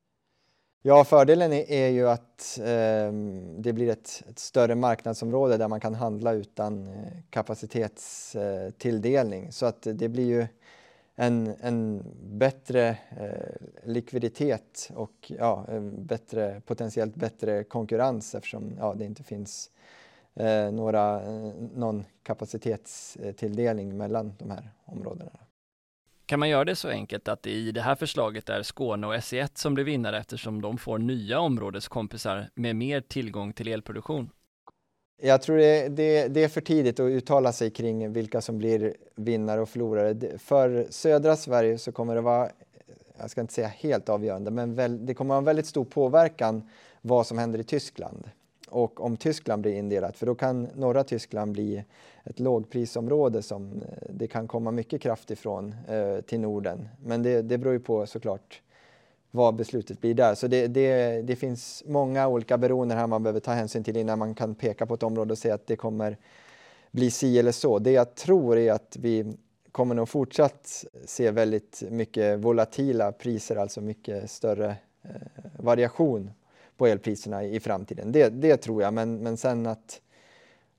[0.85, 3.13] Ja, fördelen är, ju att eh,
[3.59, 6.95] det blir ett, ett, större marknadsområde där man kan handla utan eh,
[7.31, 9.45] kapacitetstilldelning.
[9.45, 10.47] Eh, Så att det blir ju
[11.15, 12.89] en, en bättre
[13.21, 13.55] eh,
[13.85, 19.71] likviditet och ja, bättre, potentiellt bättre konkurrens eftersom ja, det inte finns
[20.35, 25.31] eh, några, eh, någon kapacitetstilldelning mellan de här områdena.
[26.33, 29.15] Kan man göra det så enkelt att det i det här förslaget är Skåne och
[29.15, 34.31] SE1 som blir vinnare eftersom de får nya områdeskompisar med mer tillgång till elproduktion?
[35.23, 38.95] Jag tror det, det, det, är för tidigt att uttala sig kring vilka som blir
[39.17, 40.39] vinnare och förlorare.
[40.39, 42.49] För södra Sverige så kommer det vara,
[43.19, 46.69] jag ska inte säga helt avgörande, men väl, det kommer ha en väldigt stor påverkan
[47.01, 48.31] vad som händer i Tyskland.
[48.73, 51.85] Och om Tyskland blir indelat, för då kan norra Tyskland bli
[52.25, 56.89] ett lågprisområde som eh, det kan komma mycket kraft ifrån eh, till Norden.
[57.05, 58.63] Men det, det beror ju på såklart
[59.31, 60.35] vad beslutet blir där.
[60.35, 64.19] Så det, det, det finns många olika beroenden här man behöver ta hänsyn till innan
[64.19, 66.17] man kan peka på ett område och säga att det kommer
[66.91, 67.79] bli si eller så.
[67.79, 69.37] Det jag tror är att vi
[69.73, 75.11] kommer nog fortsatt se väldigt mycket volatila priser, alltså mycket större eh,
[75.57, 76.31] variation
[76.77, 78.13] på elpriserna i, framtiden.
[78.13, 80.01] Det, det tror jag, men, men sen att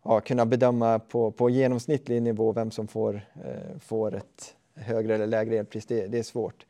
[0.04, 5.28] ja, kunna bedöma på, på genomsnittlig nivå vem som får, eh, får ett högre eller
[5.28, 6.66] lägre elpris, det, det är svårt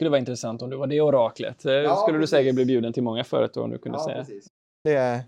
[0.00, 1.64] skulle vara intressant om du var det oraklet.
[1.64, 2.30] Eh, ja, skulle precis.
[2.30, 4.40] du säkert bli bjuden till många företag om du kunde ja, säga.
[4.84, 5.24] Det,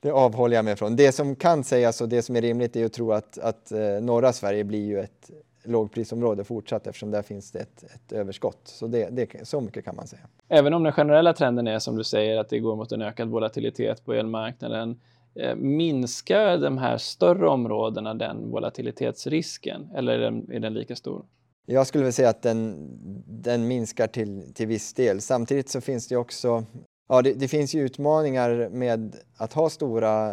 [0.00, 0.96] det avhåller jag mig från.
[0.96, 3.80] Det som kan sägas och det som är rimligt är att tro att, att eh,
[3.80, 5.30] norra Sverige blir ju ett
[5.68, 8.60] lågprisområde fortsatt eftersom där finns det ett, ett överskott.
[8.64, 10.22] Så, det, det, så mycket kan man säga.
[10.48, 13.28] Även om den generella trenden är som du säger att det går mot en ökad
[13.28, 15.00] volatilitet på elmarknaden
[15.34, 21.24] eh, minskar de här större områdena den volatilitetsrisken eller är den, är den lika stor?
[21.66, 22.88] Jag skulle väl säga att den,
[23.26, 25.20] den minskar till, till viss del.
[25.20, 26.64] Samtidigt så finns det också
[27.10, 30.32] Ja, det, det, finns ju utmaningar med att ha stora,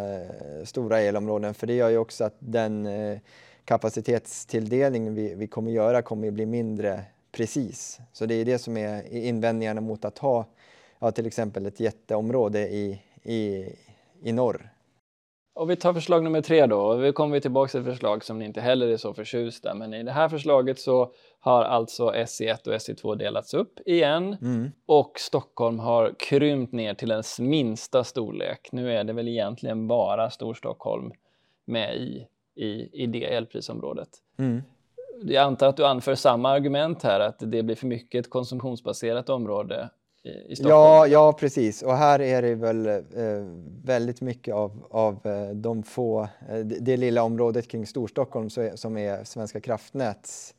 [0.64, 3.18] stora elområden för det gör ju också att den eh,
[3.66, 8.00] kapacitetstilldelning vi, vi kommer göra kommer bli mindre precis.
[8.14, 10.46] Så det är det som är invändningarna mot att ha
[11.00, 13.66] ja, till exempel ett jätteområde i, i,
[14.24, 14.72] i norr.
[15.56, 16.96] Och vi tar förslag nummer tre då.
[16.96, 19.74] Vi kommer tillbaka till ett förslag som ni inte heller är så förtjusta.
[19.74, 24.38] Men i det här förslaget så har alltså SE1 och SE2 delats upp igen.
[24.42, 24.72] Mm.
[24.86, 28.70] Och Stockholm har krympt ner till ens minsta storlek.
[28.72, 31.12] Nu är det väl egentligen bara Storstockholm
[31.66, 34.10] med i, i, i det elprisområdet.
[34.38, 34.62] Mm.
[35.24, 39.30] Jag antar att du anför samma argument här, att det blir för mycket ett konsumtionsbaserat
[39.30, 39.90] område
[40.26, 40.80] i Stockholm.
[40.80, 41.82] Ja, ja, precis.
[41.82, 43.02] Och här är det väl eh,
[43.84, 48.76] väldigt mycket av, av eh, de få, eh, det, det, lilla området kring Storstockholm är,
[48.76, 50.56] som är Svenska kraftnäts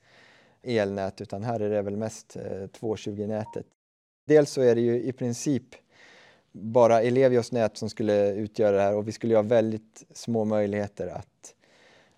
[0.63, 2.43] elnät, utan här är det väl mest eh,
[2.81, 3.67] 220-nätet.
[4.27, 5.65] Dels så är det ju i princip
[6.53, 11.07] bara Elevios nät som skulle utgöra det här och vi skulle ha väldigt små möjligheter
[11.07, 11.36] att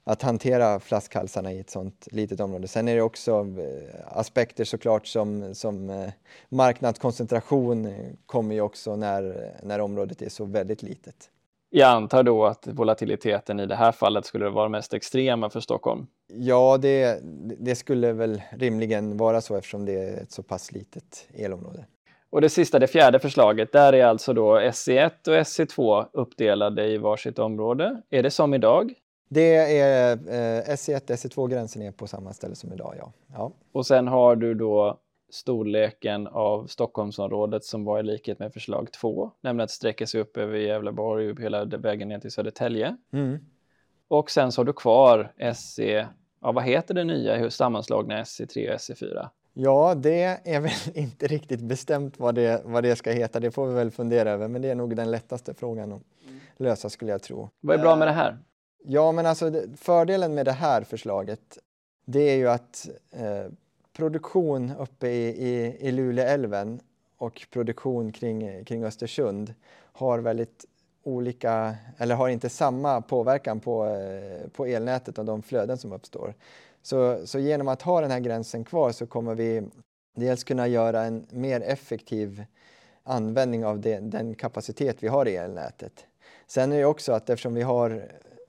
[0.08, 2.68] att hantera flaskhalsarna i ett sånt litet område.
[2.68, 6.08] Sen är det också eh, aspekter såklart som, som eh,
[6.48, 7.94] marknadskoncentration
[8.26, 11.30] kommer ju också när, när området är så väldigt litet.
[11.70, 16.06] Jag antar då att volatiliteten i det här fallet skulle vara mest extrema för Stockholm?
[16.32, 17.20] Ja, det,
[17.58, 21.84] det skulle väl rimligen vara så eftersom det är ett så pass litet elområde.
[22.30, 26.98] Och det sista, det fjärde förslaget, där är alltså då SE1 och SE2 uppdelade i
[26.98, 28.02] varsitt område.
[28.10, 28.94] Är det som idag?
[29.28, 33.12] Det är eh, SE1, SE2-gränsen är på samma ställe som idag, ja.
[33.32, 33.52] ja.
[33.72, 34.98] Och sen har du då
[35.30, 40.36] storleken av Stockholmsområdet som var i likhet med förslag 2, nämligen att sträcka sig upp
[40.36, 42.96] över Gävleborg och hela vägen ner till Södertälje.
[43.12, 43.38] Mm.
[44.08, 46.06] Och sen så har du kvar SE,
[46.40, 49.28] ja vad heter det nya sammanslagna SE3 och SE4?
[49.52, 53.40] Ja, det är väl inte riktigt bestämt vad det, vad det ska heta.
[53.40, 56.02] Det får vi väl fundera över, men det är nog den lättaste frågan att
[56.56, 57.50] lösa skulle jag tro.
[57.60, 58.38] Vad är bra med det här?
[58.82, 61.58] Ja, men alltså fördelen med det här förslaget
[62.04, 63.52] det är ju att eh,
[63.92, 66.80] produktion uppe i, i, i Luleälven
[67.16, 69.54] och produktion kring, kring Östersund
[69.92, 70.64] har väldigt
[71.02, 76.34] olika, eller har inte samma påverkan på, eh, på elnätet och de flöden som uppstår.
[76.82, 79.68] Så, så genom att ha den här gränsen kvar så kommer vi
[80.16, 82.44] dels kunna göra en mer effektiv
[83.02, 86.06] användning av det, den kapacitet vi har i elnätet.
[86.46, 88.08] Sen är det också att eftersom vi har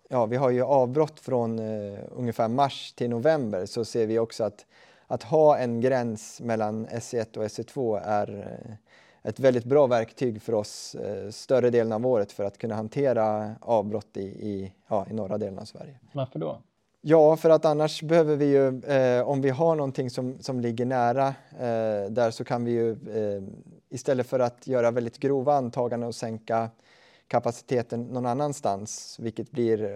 [0.09, 4.43] ja, vi har ju avbrott från eh, ungefär mars till november så ser vi också
[4.43, 4.65] att,
[5.07, 8.75] att ha en gräns mellan SE1 och SE2 är eh,
[9.29, 13.55] ett väldigt bra verktyg för oss eh, större delen av året för att kunna hantera
[13.61, 15.99] avbrott i, i, ja, i norra delen av Sverige.
[16.13, 16.57] Varför då?
[17.01, 20.85] Ja, för att annars behöver vi ju, eh, om vi har någonting som, som ligger
[20.85, 23.43] nära eh, där så kan vi ju eh,
[23.89, 26.69] istället för att göra väldigt grova antaganden och sänka
[27.29, 29.89] kapaciteten någon annanstans, vilket blir eh,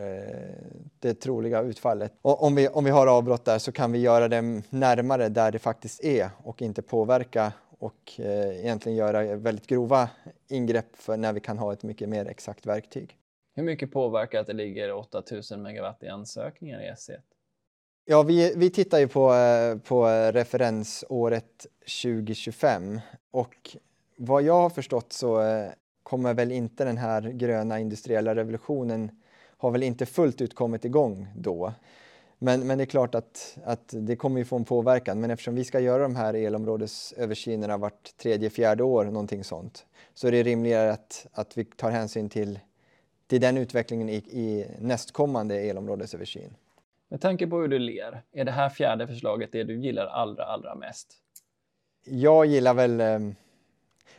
[1.00, 2.14] det troliga utfallet.
[2.22, 5.52] Och om, vi, om vi har avbrott där så kan vi göra det närmare där
[5.52, 10.10] det faktiskt är och inte påverka och eh, egentligen göra väldigt grova
[10.48, 13.18] ingrepp för när vi kan ha ett mycket mer exakt verktyg.
[13.56, 17.18] Hur mycket påverkar att det ligger 8000 megawatt i ansökningar i S1?
[18.06, 21.68] Ja, vi, vi tittar ju på, eh, på referensåret
[22.04, 23.00] 2025
[23.32, 23.78] och
[24.18, 25.42] vad jag har förstått så
[26.04, 29.12] kommer väl inte den här gröna industriella revolutionen
[29.58, 31.74] har väl inte fullt ut kommit igång då.
[32.39, 35.22] Men, men det är klart att, att det kommer ju få en påverkan.
[35.22, 40.28] Men eftersom vi ska göra de här elområdesöversynerna vart tredje, fjärde år, någonting sånt, så
[40.28, 42.60] är det rimligare att, att vi tar hänsyn till,
[43.28, 46.56] till den utvecklingen i, i nästkommande elområdesöversyn.
[47.10, 50.43] Med tanke på hur du ler, är det här fjärde förslaget det du gillar allra,
[50.43, 51.14] allra mest?
[52.06, 53.36] Jag gillar väl ehm,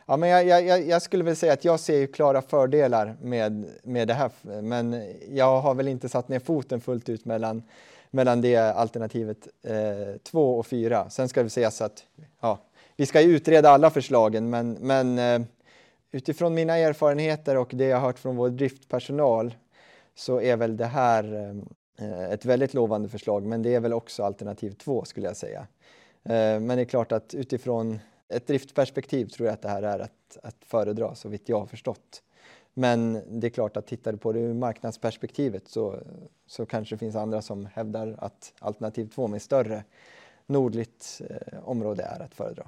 [0.07, 4.07] Ja, men jag, jag, jag, skulle väl säga att jag ser klara fördelar med, med
[4.07, 4.31] det här,
[4.61, 7.63] men jag har väl inte satt ner foten fullt ut mellan,
[8.11, 9.47] mellan det alternativet
[10.23, 11.09] 2 eh, och 4.
[11.09, 12.03] Sen ska det sägas att
[12.39, 12.59] ja,
[12.95, 15.47] vi ska utreda alla förslagen, men, men eh,
[16.11, 19.55] utifrån mina erfarenheter och det jag hört från vår driftpersonal
[20.15, 21.53] så är väl det här
[21.99, 25.67] eh, ett väldigt lovande förslag, men det är väl också alternativ 2 skulle jag säga.
[26.23, 27.99] Eh, men det är klart att utifrån
[28.29, 31.65] ett driftperspektiv tror jag att det här är att, att föredra så vitt jag har
[31.65, 32.23] förstått.
[32.73, 35.99] Men det är klart att tittar du på det ur marknadsperspektivet så,
[36.45, 39.83] så kanske det finns andra som hävdar att alternativ 2 med större
[40.45, 42.67] nordligt eh, område är att föredra.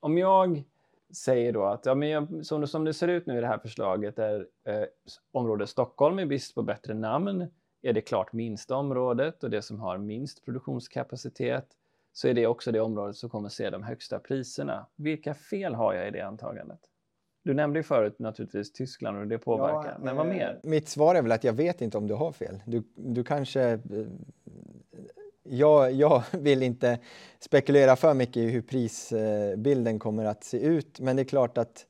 [0.00, 0.64] Om jag
[1.12, 3.58] säger då att ja, men jag, som, som det ser ut nu i det här
[3.58, 4.84] förslaget är eh,
[5.32, 7.46] området Stockholm i brist på bättre namn
[7.82, 11.66] är det klart minsta området och det som har minst produktionskapacitet
[12.18, 14.86] så är det också det området som kommer se de högsta priserna.
[14.96, 16.80] Vilka fel har jag i det antagandet?
[17.44, 20.60] Du nämnde ju förut naturligtvis Tyskland och det påverkar, ja, men vad mer?
[20.62, 22.62] Mitt svar är väl att jag vet inte om du har fel.
[22.66, 23.62] Du, du kanske...
[23.62, 23.78] Eh,
[25.42, 26.98] jag, jag vill inte
[27.38, 31.86] spekulera för mycket i hur prisbilden kommer att se ut, men det är klart att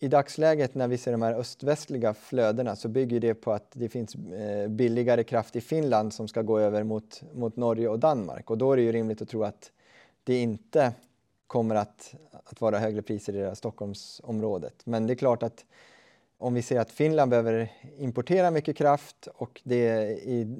[0.00, 3.88] i dagsläget när vi ser de här öst-västliga flödena så bygger det på att det
[3.88, 8.50] finns eh, billigare kraft i Finland som ska gå över mot, mot Norge och Danmark
[8.50, 9.72] och då är det ju rimligt att tro att
[10.24, 10.92] det inte
[11.46, 14.74] kommer att, att vara högre priser i det här Stockholmsområdet.
[14.84, 15.64] Men det är klart att
[16.38, 20.56] om vi ser att Finland behöver importera mycket kraft och det är i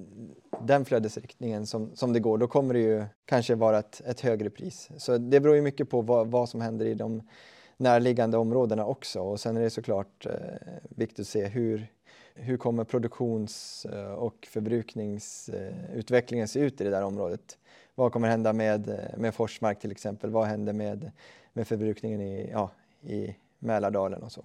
[0.60, 4.50] den flödesriktningen som, som det går, då kommer det ju kanske vara ett, ett högre
[4.50, 4.88] pris.
[4.96, 7.22] Så det beror ju mycket på vad, vad som händer i de
[7.78, 9.20] närliggande områdena också.
[9.20, 10.32] Och sen är det såklart eh,
[10.88, 11.86] viktigt att se hur,
[12.34, 17.58] hur kommer produktions eh, och förbrukningsutvecklingen eh, se ut i det där området.
[17.94, 20.30] Vad kommer hända med, med Forsmark till exempel?
[20.30, 21.10] Vad händer med,
[21.52, 22.70] med förbrukningen i, ja,
[23.02, 24.44] i Mälardalen och så?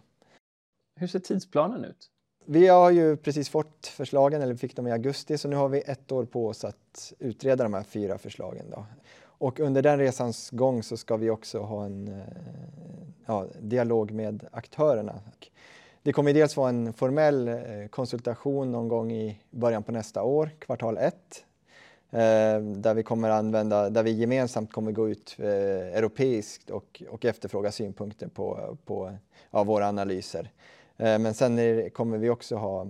[1.00, 2.10] Hur ser tidsplanen ut?
[2.46, 5.82] Vi har ju precis fått förslagen, eller fick dem i augusti, så nu har vi
[5.86, 8.70] ett år på oss att utreda de här fyra förslagen.
[8.70, 8.86] Då.
[9.44, 12.24] Och under den resans gång så ska vi också ha en eh,
[13.26, 15.22] ja, dialog med aktörerna.
[16.04, 17.56] Det kommer dels vara en formell eh,
[17.90, 21.46] konsultation någon gång i början på nästa år, kvartal ett,
[22.12, 27.72] eh, där vi kommer använda, där vi gemensamt kommer gå ut europeiskt och, och efterfråga
[27.72, 29.14] synpunkter på, på
[29.52, 30.52] ja, våra analyser.
[30.98, 32.88] Men sen kommer vi också ha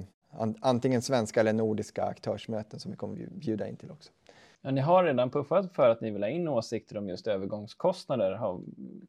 [0.61, 4.11] antingen svenska eller nordiska aktörsmöten som vi kommer bjuda in till också.
[4.65, 8.39] Ja, ni har redan puffat för att ni vill ha in åsikter om just övergångskostnader,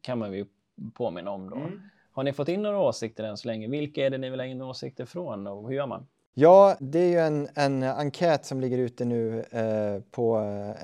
[0.01, 0.45] kan man ju
[0.93, 1.55] påminna om då.
[1.55, 1.81] Mm.
[2.11, 3.67] Har ni fått in några åsikter än så länge?
[3.67, 6.07] Vilka är det ni vill ha in åsikter från och hur gör man?
[6.33, 10.41] Ja, det är ju en, en enkät som ligger ute nu eh, på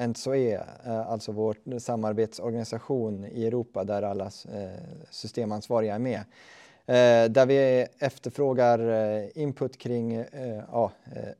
[0.07, 6.24] NSOE, eh, alltså vår samarbetsorganisation i Europa där alla eh, systemansvariga är med.
[6.92, 10.92] Eh, där vi efterfrågar eh, input kring eh, ja,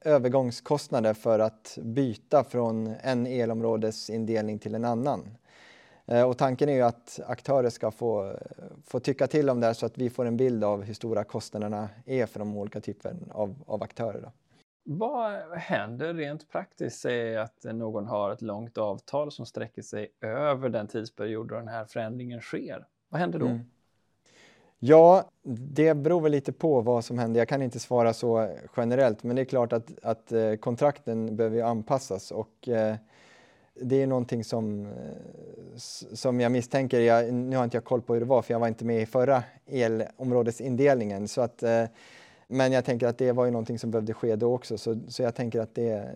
[0.02, 5.38] övergångskostnader för att byta från en elområdesindelning till en annan.
[6.28, 8.36] Och tanken är ju att aktörer ska få,
[8.86, 11.24] få tycka till om det här så att vi får en bild av hur stora
[11.24, 14.22] kostnaderna är för de olika typerna av, av aktörer.
[14.22, 14.32] Då.
[14.84, 16.99] Vad händer rent praktiskt?
[16.99, 21.68] Säg att någon har ett långt avtal som sträcker sig över den tidsperiod då den
[21.68, 22.86] här förändringen sker.
[23.10, 23.45] Vad händer då?
[23.45, 23.66] Mm.
[24.84, 25.23] Ja,
[25.73, 27.41] det beror väl lite på vad som händer.
[27.41, 31.63] Jag kan inte svara så generellt, men det är klart att, att eh, kontrakten behöver
[31.63, 32.95] anpassas och eh,
[33.82, 34.91] det är någonting som, eh,
[36.13, 38.59] som jag misstänker, jag, nu har inte jag koll på hur det var för jag
[38.59, 41.27] var inte med i förra elområdesindelningen.
[41.27, 41.84] Så att, eh,
[42.47, 45.23] men jag tänker att det var ju någonting som behövde ske då också, så, så
[45.23, 46.15] jag tänker att det,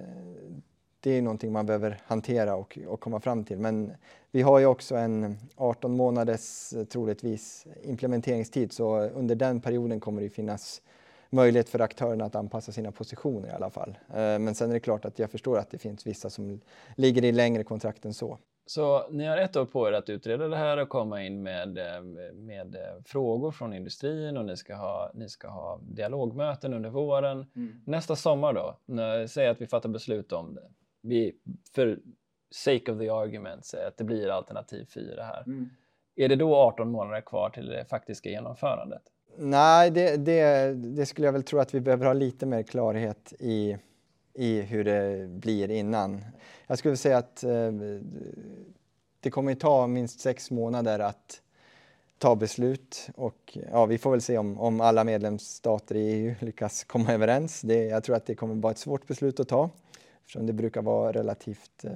[1.05, 3.59] det är någonting man behöver hantera och, och komma fram till.
[3.59, 3.91] Men
[4.31, 10.29] vi har ju också en 18 månaders troligtvis implementeringstid så under den perioden kommer det
[10.29, 10.81] finnas
[11.29, 13.97] möjlighet för aktörerna att anpassa sina positioner i alla fall.
[14.13, 16.61] Men sen är det klart att jag förstår att det finns vissa som
[16.95, 18.37] ligger i längre kontrakt än så.
[18.67, 21.77] Så ni har ett år på er att utreda det här och komma in med,
[21.77, 22.01] eh,
[22.33, 27.45] med eh, frågor från industrin och ni ska ha, ni ska ha dialogmöten under våren.
[27.55, 27.81] Mm.
[27.85, 30.69] Nästa sommar då, när, säg att vi fattar beslut om det.
[31.05, 31.35] Vi,
[31.75, 31.99] för
[32.51, 35.43] sake of the argument, säger att det blir alternativ 4 här.
[35.47, 35.69] Mm.
[36.15, 39.01] Är det då 18 månader kvar till det faktiska genomförandet?
[39.37, 43.33] Nej, det, det, det skulle jag väl tro att vi behöver ha lite mer klarhet
[43.39, 43.77] i
[44.35, 46.25] i hur det blir innan.
[46.67, 47.71] Jag skulle säga att eh,
[49.19, 51.41] det kommer ta minst sex månader att
[52.17, 56.83] ta beslut och ja, vi får väl se om, om alla medlemsstater i EU lyckas
[56.83, 57.61] komma överens.
[57.61, 59.69] Det, jag tror att det kommer vara ett svårt beslut att ta
[60.25, 61.91] eftersom det brukar vara relativt eh,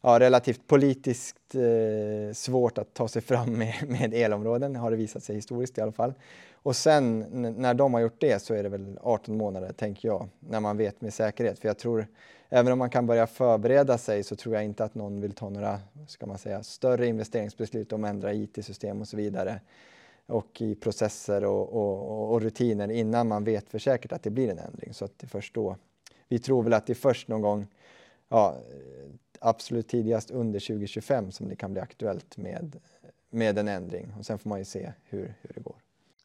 [0.00, 5.22] ja, relativt politiskt eh, svårt att ta sig fram med, med elområden, har det visat
[5.22, 6.14] sig historiskt i alla fall.
[6.62, 7.18] Och sen
[7.58, 10.76] när de har gjort det så är det väl 18 månader, tänker jag, när man
[10.76, 11.58] vet med säkerhet.
[11.58, 12.06] För jag tror,
[12.48, 15.48] även om man kan börja förbereda sig så tror jag inte att någon vill ta
[15.48, 19.60] några, ska man säga, större investeringsbeslut om att ändra IT-system och så vidare
[20.26, 24.50] och i processer och, och, och, rutiner innan man vet för säkert att det blir
[24.50, 24.94] en ändring.
[24.94, 25.76] Så att det först då.
[26.30, 27.66] Vi tror väl att det är först någon gång,
[28.28, 28.56] ja,
[29.40, 32.76] absolut tidigast under 2025 som det kan bli aktuellt med,
[33.30, 35.76] med en ändring och sen får man ju se hur, hur det går.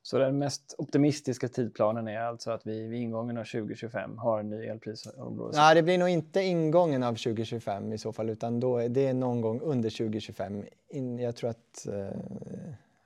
[0.02, 4.50] Så den mest optimistiska tidplanen är alltså att vi vid ingången av 2025 har en
[4.50, 5.58] ny elprisområde?
[5.58, 9.14] Nej, det blir nog inte ingången av 2025 i så fall, utan då är det
[9.14, 10.64] någon gång under 2025.
[10.90, 12.10] In, jag tror att eh,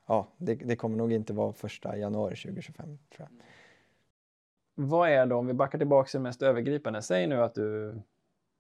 [0.08, 2.86] ja, det, det, kommer nog inte vara första januari 2025.
[2.86, 2.98] Tror
[3.30, 3.46] jag.
[4.82, 8.02] Vad är då, om vi backar tillbaka till det mest övergripande, säg nu att du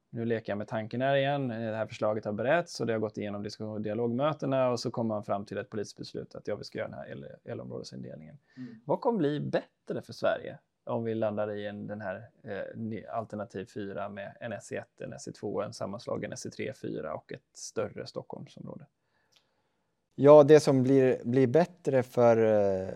[0.09, 1.47] nu leker jag med tanken här igen.
[1.47, 4.91] Det här förslaget har berätts och det har gått igenom diskussion och dialogmötena och så
[4.91, 7.25] kommer man fram till ett politiskt beslut att ja, vi ska göra den här el
[7.43, 8.37] elområdesindelningen.
[8.57, 8.81] Mm.
[8.85, 13.65] Vad kommer bli bättre för Sverige om vi landar i en, den här eh, alternativ
[13.65, 18.85] 4 med en SE1, en SE2, en sammanslagen SE3, 4 och ett större Stockholmsområde?
[20.21, 22.87] Ja, det som blir, blir bättre för, eh,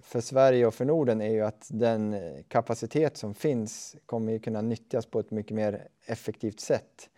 [0.00, 2.16] för Sverige och för Norden är ju att den
[2.48, 7.08] kapacitet som finns kommer kunna nyttjas på ett mycket mer effektivt sätt.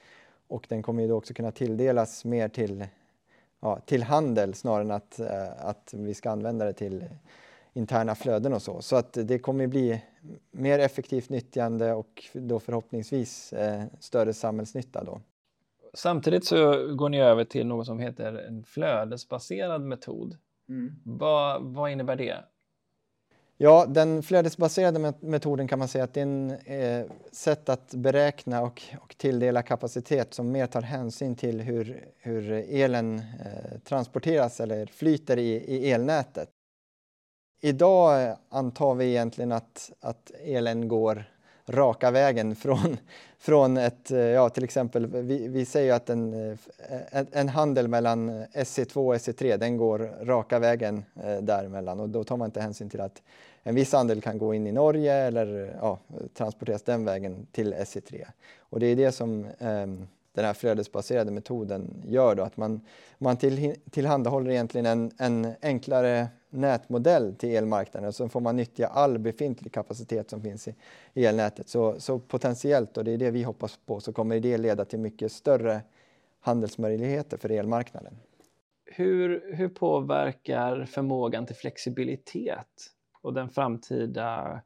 [0.48, 2.86] Och den kommer ju då också kunna tilldelas mer till,
[3.61, 7.04] ja, till handel snarare än att, eh, att vi ska använda det till
[7.72, 8.82] interna flöden och så.
[8.82, 10.02] Så att det kommer bli
[10.50, 15.20] mer effektivt nyttjande och då förhoppningsvis eh, större samhällsnytta då.
[15.95, 20.36] Samtidigt så går ni över till något som heter en flödesbaserad metod.
[20.68, 20.95] Mm.
[21.05, 22.45] Vad, vad innebär det?
[23.62, 28.62] Ja, den flödesbaserade metoden kan man säga att det är en eh, sätt att beräkna
[28.62, 34.86] och, och tilldela kapacitet som mer tar hänsyn till hur, hur elen eh, transporteras eller
[34.86, 36.49] flyter i, i elnätet.
[37.62, 41.24] Idag antar vi egentligen att, att elen går
[41.66, 42.97] raka vägen från,
[43.41, 46.59] från ett, eh, ja till exempel, vi, vi säger att en, eh,
[47.11, 52.24] en, en, handel mellan SC2 och SC3 den går raka vägen eh, däremellan och då
[52.24, 53.22] tar man inte hänsyn till att
[53.62, 55.99] en viss andel kan gå in i Norge eller ja,
[56.34, 58.24] transporteras den vägen till SC3.
[58.59, 59.86] Och det är det som eh,
[60.32, 62.80] den här flödesbaserade metoden gör då, att man,
[63.18, 68.86] man till, tillhandahåller egentligen en, en enklare nätmodell till elmarknaden och så får man nyttja
[68.86, 70.68] all befintlig kapacitet som finns
[71.14, 71.68] i elnätet.
[71.68, 74.98] Så, så potentiellt, och det är det vi hoppas på, så kommer det leda till
[74.98, 75.80] mycket större
[76.40, 78.14] handelsmöjligheter för elmarknaden.
[78.84, 82.86] Hur, hur påverkar förmågan till flexibilitet
[83.22, 84.61] och den framtida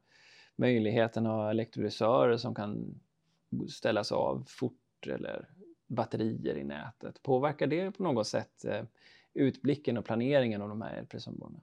[0.55, 2.99] möjligheten av elektrolysörer som kan
[3.69, 5.49] ställas av fort eller
[5.87, 7.23] batterier i nätet?
[7.23, 8.83] Påverkar det på något sätt eh,
[9.33, 11.59] utblicken och planeringen av de här elprisområdena?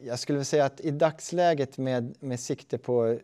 [0.00, 3.18] Jag skulle säga att i dagsläget med, med sikte på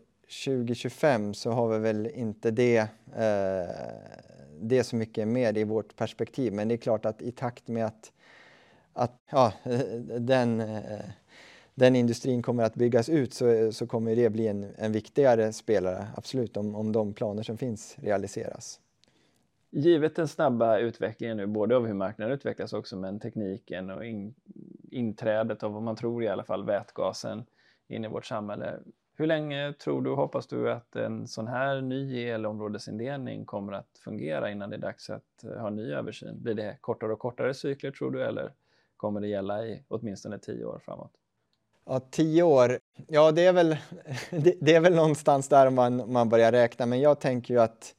[0.45, 2.77] 2025 så har vi väl inte det,
[3.15, 3.75] eh,
[4.61, 6.53] det så mycket med i vårt perspektiv.
[6.53, 8.11] Men det är klart att i takt med att,
[8.93, 9.53] att ja,
[10.19, 10.99] den, eh,
[11.75, 16.07] den industrin kommer att byggas ut så, så kommer det bli en, en viktigare spelare,
[16.15, 18.79] absolut, om, om de planer som finns realiseras.
[19.71, 24.35] Givet den snabba utvecklingen nu, både av hur marknaden utvecklas också, men tekniken och in,
[24.91, 27.45] inträdet av vad man tror i alla fall vätgasen
[27.87, 28.79] in i vårt samhälle.
[29.15, 34.51] Hur länge tror du hoppas du att en sån här ny elområdesindelning kommer att fungera
[34.51, 36.43] innan det är dags att eh, ha en ny översyn?
[36.43, 38.53] Blir det kortare och kortare cykler tror du eller
[38.97, 41.11] kommer det gälla i åtminstone tio år framåt?
[41.85, 42.79] Ja, tio år.
[43.07, 43.69] Ja, det är väl,
[44.29, 47.95] det, det är väl någonstans där man, man börjar räkna, men jag tänker ju att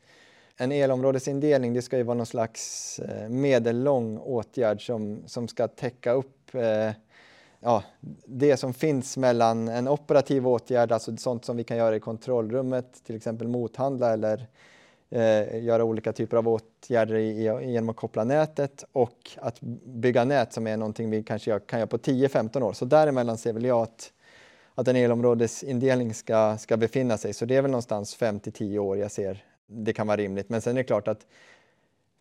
[0.60, 6.12] en elområdesindelning det ska ju vara någon slags eh, medellång åtgärd som, som ska täcka
[6.12, 6.90] upp eh,
[7.60, 7.82] ja,
[8.26, 13.04] det som finns mellan en operativ åtgärd, alltså sånt som vi kan göra i kontrollrummet,
[13.04, 14.46] till exempel mothandla eller
[15.10, 20.24] eh, göra olika typer av åtgärder i, i, genom att koppla nätet och att bygga
[20.24, 22.72] nät som är någonting vi kanske kan göra på 10-15 år.
[22.72, 24.12] Så däremellan ser väl jag att,
[24.74, 27.32] att en elområdesindelning ska, ska befinna sig.
[27.32, 30.48] Så det är väl någonstans 5 10 år jag ser det kan vara rimligt.
[30.48, 31.26] Men sen är det klart att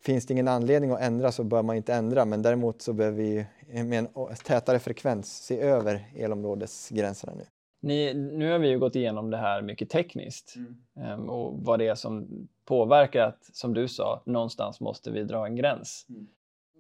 [0.02, 2.26] finns det ingen anledning att ändra så bör man inte ändra.
[2.26, 3.46] Men däremot så behöver vi
[3.84, 4.08] med en
[4.44, 7.46] tätare frekvens se över elområdesgränserna nu.
[7.82, 11.20] Ni, nu har vi ju gått igenom det här mycket tekniskt mm.
[11.20, 12.28] um, och vad det är som
[12.66, 16.06] påverkar att, som du sa, någonstans måste vi dra en gräns.
[16.10, 16.28] Mm.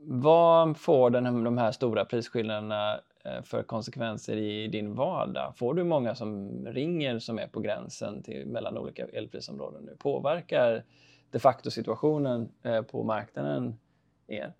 [0.01, 5.53] Vad får den, de här stora prisskillnaderna Eh, för konsekvenser i din vardag?
[5.57, 9.95] Får du många som ringer som är på gränsen till, mellan olika elprisområden nu?
[9.99, 10.83] Påverkar
[11.31, 13.79] de facto situationen eh, på marknaden
[14.27, 14.53] er?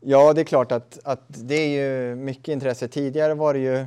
[0.00, 2.88] Ja, det är klart att, att det är ju mycket intresse.
[2.88, 3.86] Tidigare var det ju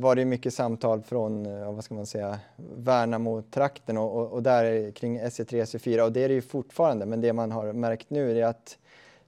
[0.00, 4.90] var det mycket samtal från, eh, vad ska man säga, Värnamo-trakten och, och, och, där
[4.90, 7.06] kring SE3, SE4 och det är det ju fortfarande.
[7.06, 8.78] Men det man har märkt nu är att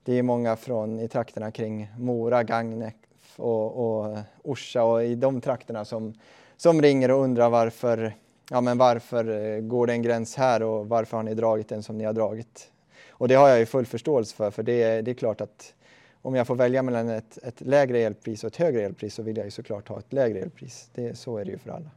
[0.02, 2.94] det är många från i trakterna kring Mora, Gagnef
[3.38, 6.14] och, och Orsa och i de trakterna som,
[6.56, 8.16] som ringer och undrar varför,
[8.50, 11.82] ja men varför eh, går det en gräns här och varför har ni dragit den
[11.82, 12.72] som ni har dragit?
[13.10, 15.74] Och det har jag ju full förståelse för, för det, det är klart att
[16.22, 19.36] om jag får välja mellan ett, ett, lägre elpris och ett högre elpris så vill
[19.36, 20.90] jag ju såklart ha ett lägre elpris.
[20.94, 21.90] Det, så är det ju för alla.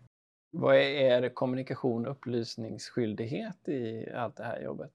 [0.52, 4.92] Vad är er kommunikation och upplysningsskyldighet i allt det här jobbet?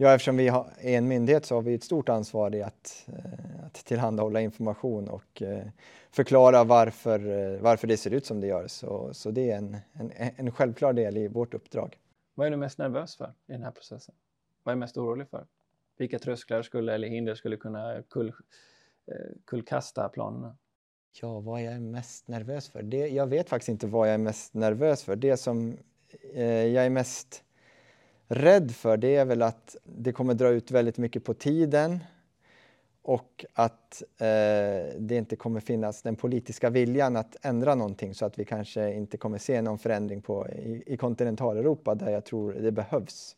[0.00, 3.64] Ja, eftersom vi är en myndighet så har vi ett stort ansvar i att, eh,
[3.66, 5.66] att tillhandahålla information och eh,
[6.10, 8.66] förklara varför, eh, varför det ser ut som det gör.
[8.66, 11.98] Så, så det är en, en, en självklar del i vårt uppdrag.
[12.34, 14.14] Vad är du mest nervös för i den här processen?
[14.62, 15.46] Vad är du mest orolig för?
[15.96, 18.32] Vilka trösklar skulle, eller hinder skulle kunna kull,
[19.46, 20.56] kullkasta planerna?
[21.20, 22.82] Ja, vad jag är mest nervös för?
[22.82, 25.16] Det, jag vet faktiskt inte vad jag är mest nervös för.
[25.16, 25.78] Det som
[26.34, 27.44] eh, jag är mest
[28.28, 31.98] rädd för det är väl att det kommer dra ut väldigt mycket på tiden
[33.02, 34.26] och att eh,
[34.98, 39.16] det inte kommer finnas den politiska viljan att ändra någonting så att vi kanske inte
[39.16, 43.36] kommer se någon förändring på, i, i kontinentaleuropa där jag tror det behövs.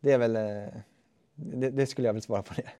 [0.00, 0.80] Det är väl, eh,
[1.34, 2.70] det, det skulle jag väl svara på det.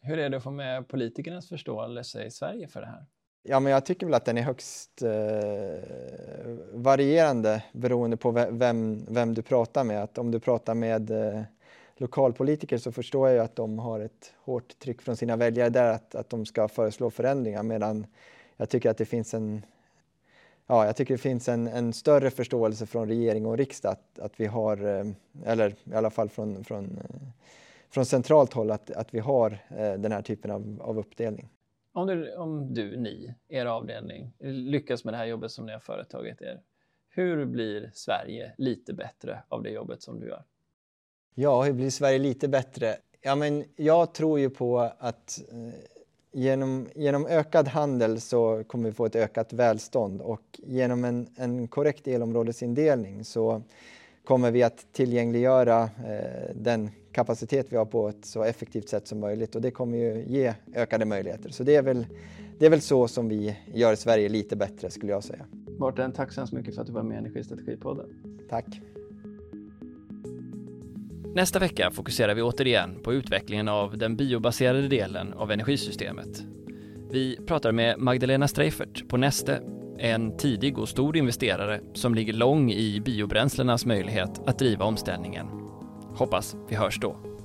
[0.00, 3.06] Hur är det att få med politikernas förståelse i Sverige för det här?
[3.48, 5.10] Ja, men jag tycker väl att den är högst eh,
[6.72, 10.02] varierande beroende på vem, vem du pratar med.
[10.02, 11.42] Att om du pratar med eh,
[11.96, 15.92] lokalpolitiker så förstår jag ju att de har ett hårt tryck från sina väljare där
[15.92, 18.06] att, att de ska föreslå förändringar medan
[18.56, 19.62] jag tycker att det finns en
[20.66, 24.40] Ja, jag tycker det finns en, en större förståelse från regering och riksdag att, att
[24.40, 25.06] vi har, eh,
[25.44, 27.28] eller i alla fall från, från eh,
[27.90, 31.48] från centralt håll att, att vi har eh, den här typen av, av uppdelning.
[31.96, 35.80] Om du, om du, ni, er avdelning, lyckas med det här jobbet som ni har
[35.80, 36.60] företagit er,
[37.08, 40.44] hur blir Sverige lite bättre av det jobbet som du gör?
[41.34, 42.96] Ja, hur blir Sverige lite bättre?
[43.20, 45.80] Ja, men jag tror ju på att eh,
[46.32, 51.68] genom, genom ökad handel så kommer vi få ett ökat välstånd och genom en, en
[51.68, 53.62] korrekt elområdesindelning så
[54.26, 59.20] kommer vi att tillgängliggöra eh, den kapacitet vi har på ett så effektivt sätt som
[59.20, 61.50] möjligt och det kommer ju ge ökade möjligheter.
[61.50, 62.06] Så det är väl,
[62.58, 65.46] det är väl så som vi gör Sverige lite bättre skulle jag säga.
[65.78, 68.06] Mårten, tack så hemskt mycket för att du var med i Energistrategipodden.
[68.50, 68.66] Tack.
[71.34, 76.44] Nästa vecka fokuserar vi återigen på utvecklingen av den biobaserade delen av energisystemet.
[77.10, 79.60] Vi pratar med Magdalena Streifert på Neste,
[79.98, 85.46] en tidig och stor investerare som ligger lång i biobränslenas möjlighet att driva omställningen.
[86.16, 87.35] Hoppas vi hörs då.